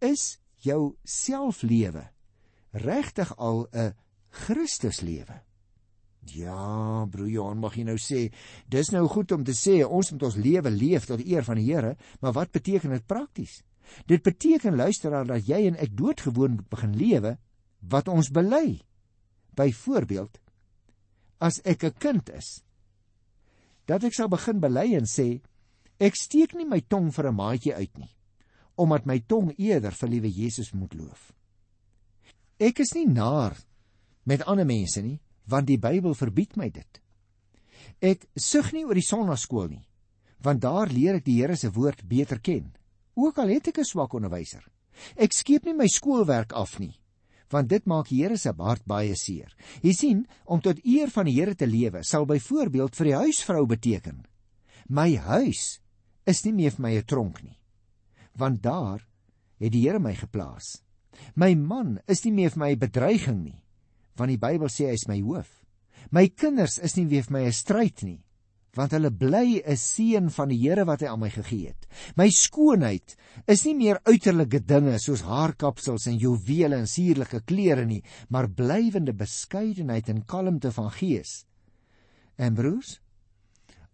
Is 0.00 0.38
jou 0.64 0.96
selflewe 1.04 2.08
regtig 2.72 3.36
al 3.36 3.68
'n 3.72 3.94
Christuslewe? 4.30 5.42
Ja, 6.26 7.06
broer 7.10 7.28
Johan, 7.28 7.58
mag 7.58 7.76
jy 7.76 7.84
nou 7.84 7.96
sê, 7.96 8.32
dis 8.68 8.90
nou 8.90 9.06
goed 9.08 9.32
om 9.32 9.44
te 9.44 9.52
sê 9.56 9.80
ons 9.84 10.12
moet 10.12 10.22
ons 10.22 10.36
lewe 10.36 10.70
leef 10.70 11.06
tot 11.06 11.20
eer 11.24 11.44
van 11.44 11.56
die 11.56 11.72
Here, 11.72 11.96
maar 12.20 12.32
wat 12.32 12.52
beteken 12.52 12.90
dit 12.90 13.06
prakties? 13.06 13.62
Dit 14.06 14.22
beteken 14.22 14.76
luisteraar 14.76 15.26
dat 15.26 15.46
jy 15.46 15.66
en 15.66 15.76
ek 15.76 15.96
doodgewoon 15.96 16.58
moet 16.58 16.68
begin 16.68 16.96
lewe 16.96 17.38
wat 17.80 18.08
ons 18.08 18.30
bely. 18.30 18.80
Byvoorbeeld, 19.56 20.40
as 21.38 21.60
ek 21.64 21.84
'n 21.84 21.98
kind 21.98 22.30
is, 22.30 22.62
dat 23.86 24.04
ek 24.04 24.14
sal 24.14 24.28
begin 24.28 24.60
bely 24.60 24.94
en 24.94 25.04
sê 25.04 25.40
Ek 26.00 26.16
steek 26.16 26.54
nie 26.56 26.64
my 26.64 26.80
tong 26.80 27.10
vir 27.12 27.28
'n 27.28 27.36
maatjie 27.36 27.74
uit 27.76 27.98
nie, 28.00 28.12
omdat 28.80 29.04
my 29.04 29.18
tong 29.20 29.52
eerder 29.58 29.92
vir 29.92 30.08
liewe 30.08 30.30
Jesus 30.32 30.72
moet 30.72 30.94
loof. 30.94 31.32
Ek 32.58 32.80
is 32.80 32.94
nie 32.96 33.06
naar 33.06 33.56
met 34.24 34.42
ander 34.48 34.64
mense 34.64 35.02
nie, 35.02 35.20
want 35.44 35.66
die 35.66 35.78
Bybel 35.78 36.14
verbied 36.14 36.56
my 36.56 36.70
dit. 36.70 37.00
Ek 38.00 38.24
sug 38.36 38.72
nie 38.72 38.84
oor 38.84 38.96
die 38.96 39.04
sonnaskool 39.04 39.68
nie, 39.68 39.84
want 40.40 40.62
daar 40.62 40.88
leer 40.88 41.20
ek 41.20 41.24
die 41.24 41.36
Here 41.40 41.56
se 41.56 41.68
woord 41.68 42.08
beter 42.08 42.40
ken, 42.40 42.72
ook 43.14 43.38
al 43.38 43.48
het 43.48 43.68
ek 43.68 43.78
'n 43.78 43.84
swak 43.84 44.14
onderwyser. 44.14 44.64
Ek 45.16 45.32
skiep 45.32 45.64
nie 45.64 45.74
my 45.74 45.86
skoolwerk 45.86 46.52
af 46.52 46.78
nie, 46.78 47.00
want 47.50 47.68
dit 47.68 47.86
maak 47.86 48.08
die 48.08 48.22
Here 48.22 48.36
se 48.36 48.52
hart 48.58 48.84
baie 48.86 49.14
seer. 49.16 49.54
Jy 49.82 49.92
sien, 49.92 50.26
om 50.44 50.60
tot 50.60 50.84
eer 50.84 51.10
van 51.10 51.26
die 51.26 51.34
Here 51.34 51.54
te 51.54 51.66
lewe, 51.66 52.04
sal 52.04 52.26
byvoorbeeld 52.26 52.96
vir 52.96 53.04
die 53.04 53.14
huisvrou 53.14 53.66
beteken 53.66 54.26
my 54.90 55.14
huis 55.14 55.78
is 56.26 56.42
nie 56.44 56.52
meer 56.52 56.74
vir 56.74 56.82
my 56.82 56.92
'n 56.98 57.06
tronk 57.06 57.42
nie. 57.42 57.58
Want 58.34 58.62
daar 58.62 59.06
het 59.60 59.72
die 59.72 59.86
Here 59.86 60.00
my 60.00 60.14
geplaas. 60.14 60.82
My 61.34 61.54
man 61.54 62.00
is 62.08 62.24
nie 62.24 62.32
meer 62.32 62.50
vir 62.50 62.58
my 62.58 62.70
'n 62.72 62.78
bedreiging 62.78 63.44
nie, 63.44 63.62
want 64.16 64.30
die 64.30 64.38
Bybel 64.38 64.68
sê 64.68 64.88
hy 64.88 64.94
is 64.94 65.08
my 65.08 65.20
hoof. 65.20 65.64
My 66.10 66.28
kinders 66.28 66.78
is 66.78 66.96
nie 66.96 67.06
weer 67.06 67.22
vir 67.22 67.32
my 67.32 67.44
'n 67.46 67.52
stryd 67.52 68.02
nie, 68.02 68.24
want 68.78 68.92
hulle 68.94 69.10
bly 69.10 69.62
'n 69.64 69.76
seën 69.76 70.30
van 70.30 70.48
die 70.48 70.58
Here 70.58 70.84
wat 70.84 71.00
hy 71.00 71.08
aan 71.10 71.20
my 71.20 71.30
gegee 71.30 71.68
het. 71.68 71.86
My 72.16 72.28
skoonheid 72.30 73.16
is 73.46 73.64
nie 73.64 73.74
meer 73.74 74.00
uiterlike 74.04 74.60
dinge 74.60 74.98
soos 74.98 75.22
haarkapsels 75.22 76.06
en 76.06 76.18
juwele 76.18 76.76
en 76.76 76.86
suurlike 76.86 77.40
klere 77.44 77.84
nie, 77.84 78.02
maar 78.28 78.48
blywende 78.48 79.12
beskeidenheid 79.12 80.08
en 80.08 80.24
kalmte 80.24 80.72
van 80.72 80.90
gees. 80.90 81.44
En 82.38 82.54
broers, 82.54 83.00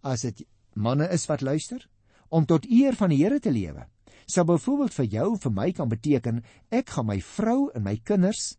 as 0.03 0.23
dit 0.23 0.47
manne 0.75 1.09
is 1.11 1.27
wat 1.27 1.41
luister, 1.41 1.89
om 2.29 2.47
tot 2.47 2.67
eer 2.67 2.95
van 2.95 3.11
die 3.11 3.23
Here 3.23 3.41
te 3.41 3.51
lewe. 3.51 3.87
Sou 4.27 4.45
byvoorbeeld 4.45 4.95
vir 4.95 5.07
jou 5.07 5.29
vir 5.39 5.53
my 5.53 5.73
kan 5.73 5.89
beteken 5.89 6.43
ek 6.75 6.91
gaan 6.91 7.07
my 7.07 7.21
vrou 7.21 7.71
en 7.75 7.83
my 7.83 7.97
kinders 8.03 8.57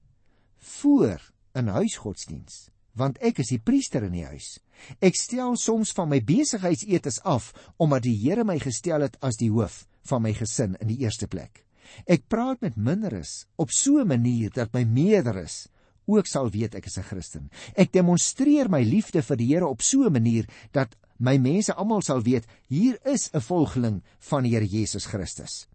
voor 0.79 1.19
in 1.57 1.67
huisgodsdiens, 1.67 2.69
want 2.97 3.19
ek 3.21 3.39
is 3.43 3.53
die 3.53 3.61
priester 3.61 4.03
in 4.03 4.15
die 4.17 4.25
huis. 4.25 4.57
Ek 5.01 5.15
stel 5.15 5.55
soms 5.57 5.93
van 5.97 6.09
my 6.09 6.19
besigheidsetes 6.25 7.21
af 7.23 7.53
omdat 7.77 8.03
die 8.03 8.17
Here 8.17 8.43
my 8.43 8.59
gestel 8.59 9.05
het 9.05 9.17
as 9.21 9.37
die 9.37 9.51
hoof 9.53 9.85
van 10.09 10.23
my 10.23 10.33
gesin 10.33 10.75
in 10.81 10.91
die 10.91 11.01
eerste 11.05 11.27
plek. 11.27 11.63
Ek 12.05 12.27
praat 12.27 12.61
met 12.61 12.75
minderes 12.75 13.45
op 13.55 13.71
so 13.71 13.99
'n 13.99 14.07
manier 14.07 14.51
dat 14.51 14.73
my 14.73 14.83
meerderes 14.83 15.67
ook 16.07 16.27
sal 16.27 16.49
weet 16.49 16.75
ek 16.75 16.85
is 16.85 16.97
'n 16.97 17.03
Christen. 17.03 17.49
Ek 17.75 17.91
demonstreer 17.91 18.69
my 18.69 18.83
liefde 18.83 19.21
vir 19.21 19.37
die 19.37 19.47
Here 19.47 19.67
op 19.67 19.81
so 19.81 20.03
'n 20.03 20.13
manier 20.13 20.45
dat 20.71 20.95
my 21.19 21.37
mense 21.37 21.73
almal 21.73 22.01
sal 22.01 22.21
weet 22.21 22.45
hier 22.67 22.97
is 23.05 23.29
'n 23.33 23.41
volgeling 23.41 24.03
van 24.19 24.43
die 24.43 24.51
Here 24.51 24.65
Jesus 24.65 25.05
Christus. 25.05 25.67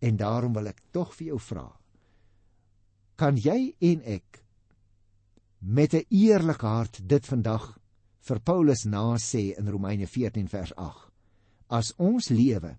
En 0.00 0.16
daarom 0.16 0.52
wil 0.52 0.66
ek 0.66 0.80
tog 0.92 1.14
vir 1.14 1.26
jou 1.26 1.40
vra. 1.40 1.72
Kan 3.16 3.36
jy 3.36 3.74
en 3.80 4.02
ek 4.04 4.43
met 5.64 5.94
'n 5.94 6.04
eerlike 6.08 6.66
hart 6.66 7.00
dit 7.08 7.26
vandag 7.26 7.78
vir 8.20 8.40
Paulus 8.40 8.84
na 8.84 9.16
sê 9.16 9.56
in 9.58 9.68
Romeine 9.68 10.06
14 10.06 10.48
vers 10.48 10.72
8? 10.76 11.10
As 11.68 11.92
ons 11.96 12.28
lewe, 12.28 12.76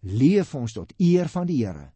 leef 0.00 0.54
ons 0.54 0.72
tot 0.72 0.92
eer 0.96 1.28
van 1.28 1.46
die 1.46 1.66
Here. 1.66 1.92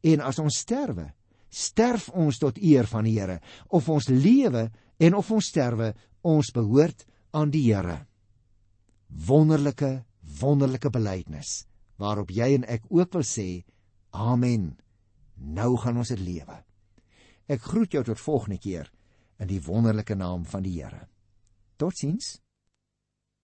En 0.00 0.20
as 0.20 0.38
ons 0.38 0.58
sterwe, 0.58 1.12
sterf 1.48 2.08
ons 2.08 2.38
tot 2.38 2.58
eer 2.58 2.86
van 2.86 3.04
die 3.04 3.18
Here. 3.18 3.40
Of 3.68 3.88
ons 3.88 4.08
lewe 4.08 4.70
en 4.96 5.14
of 5.14 5.30
ons 5.30 5.46
sterwe, 5.46 5.94
ons 6.22 6.50
behoort 6.50 7.06
aan 7.30 7.50
die 7.50 7.72
Here 7.72 8.06
wonderlike 9.14 10.04
wonderlike 10.40 10.90
belydenis 10.90 11.64
waarop 12.00 12.30
jy 12.34 12.54
en 12.56 12.66
ek 12.66 12.86
ook 12.90 13.12
wil 13.14 13.26
sê 13.26 13.64
amen 14.10 14.72
nou 15.36 15.74
gaan 15.78 16.00
ons 16.02 16.10
dit 16.14 16.20
lewe 16.20 16.56
ek 17.46 17.62
groet 17.62 17.94
jou 17.94 18.02
tot 18.06 18.20
volgende 18.20 18.58
keer 18.58 18.90
in 19.44 19.52
die 19.52 19.64
wonderlike 19.66 20.16
naam 20.16 20.46
van 20.48 20.64
die 20.64 20.78
Here. 20.80 21.04
Totsiens. 21.76 22.38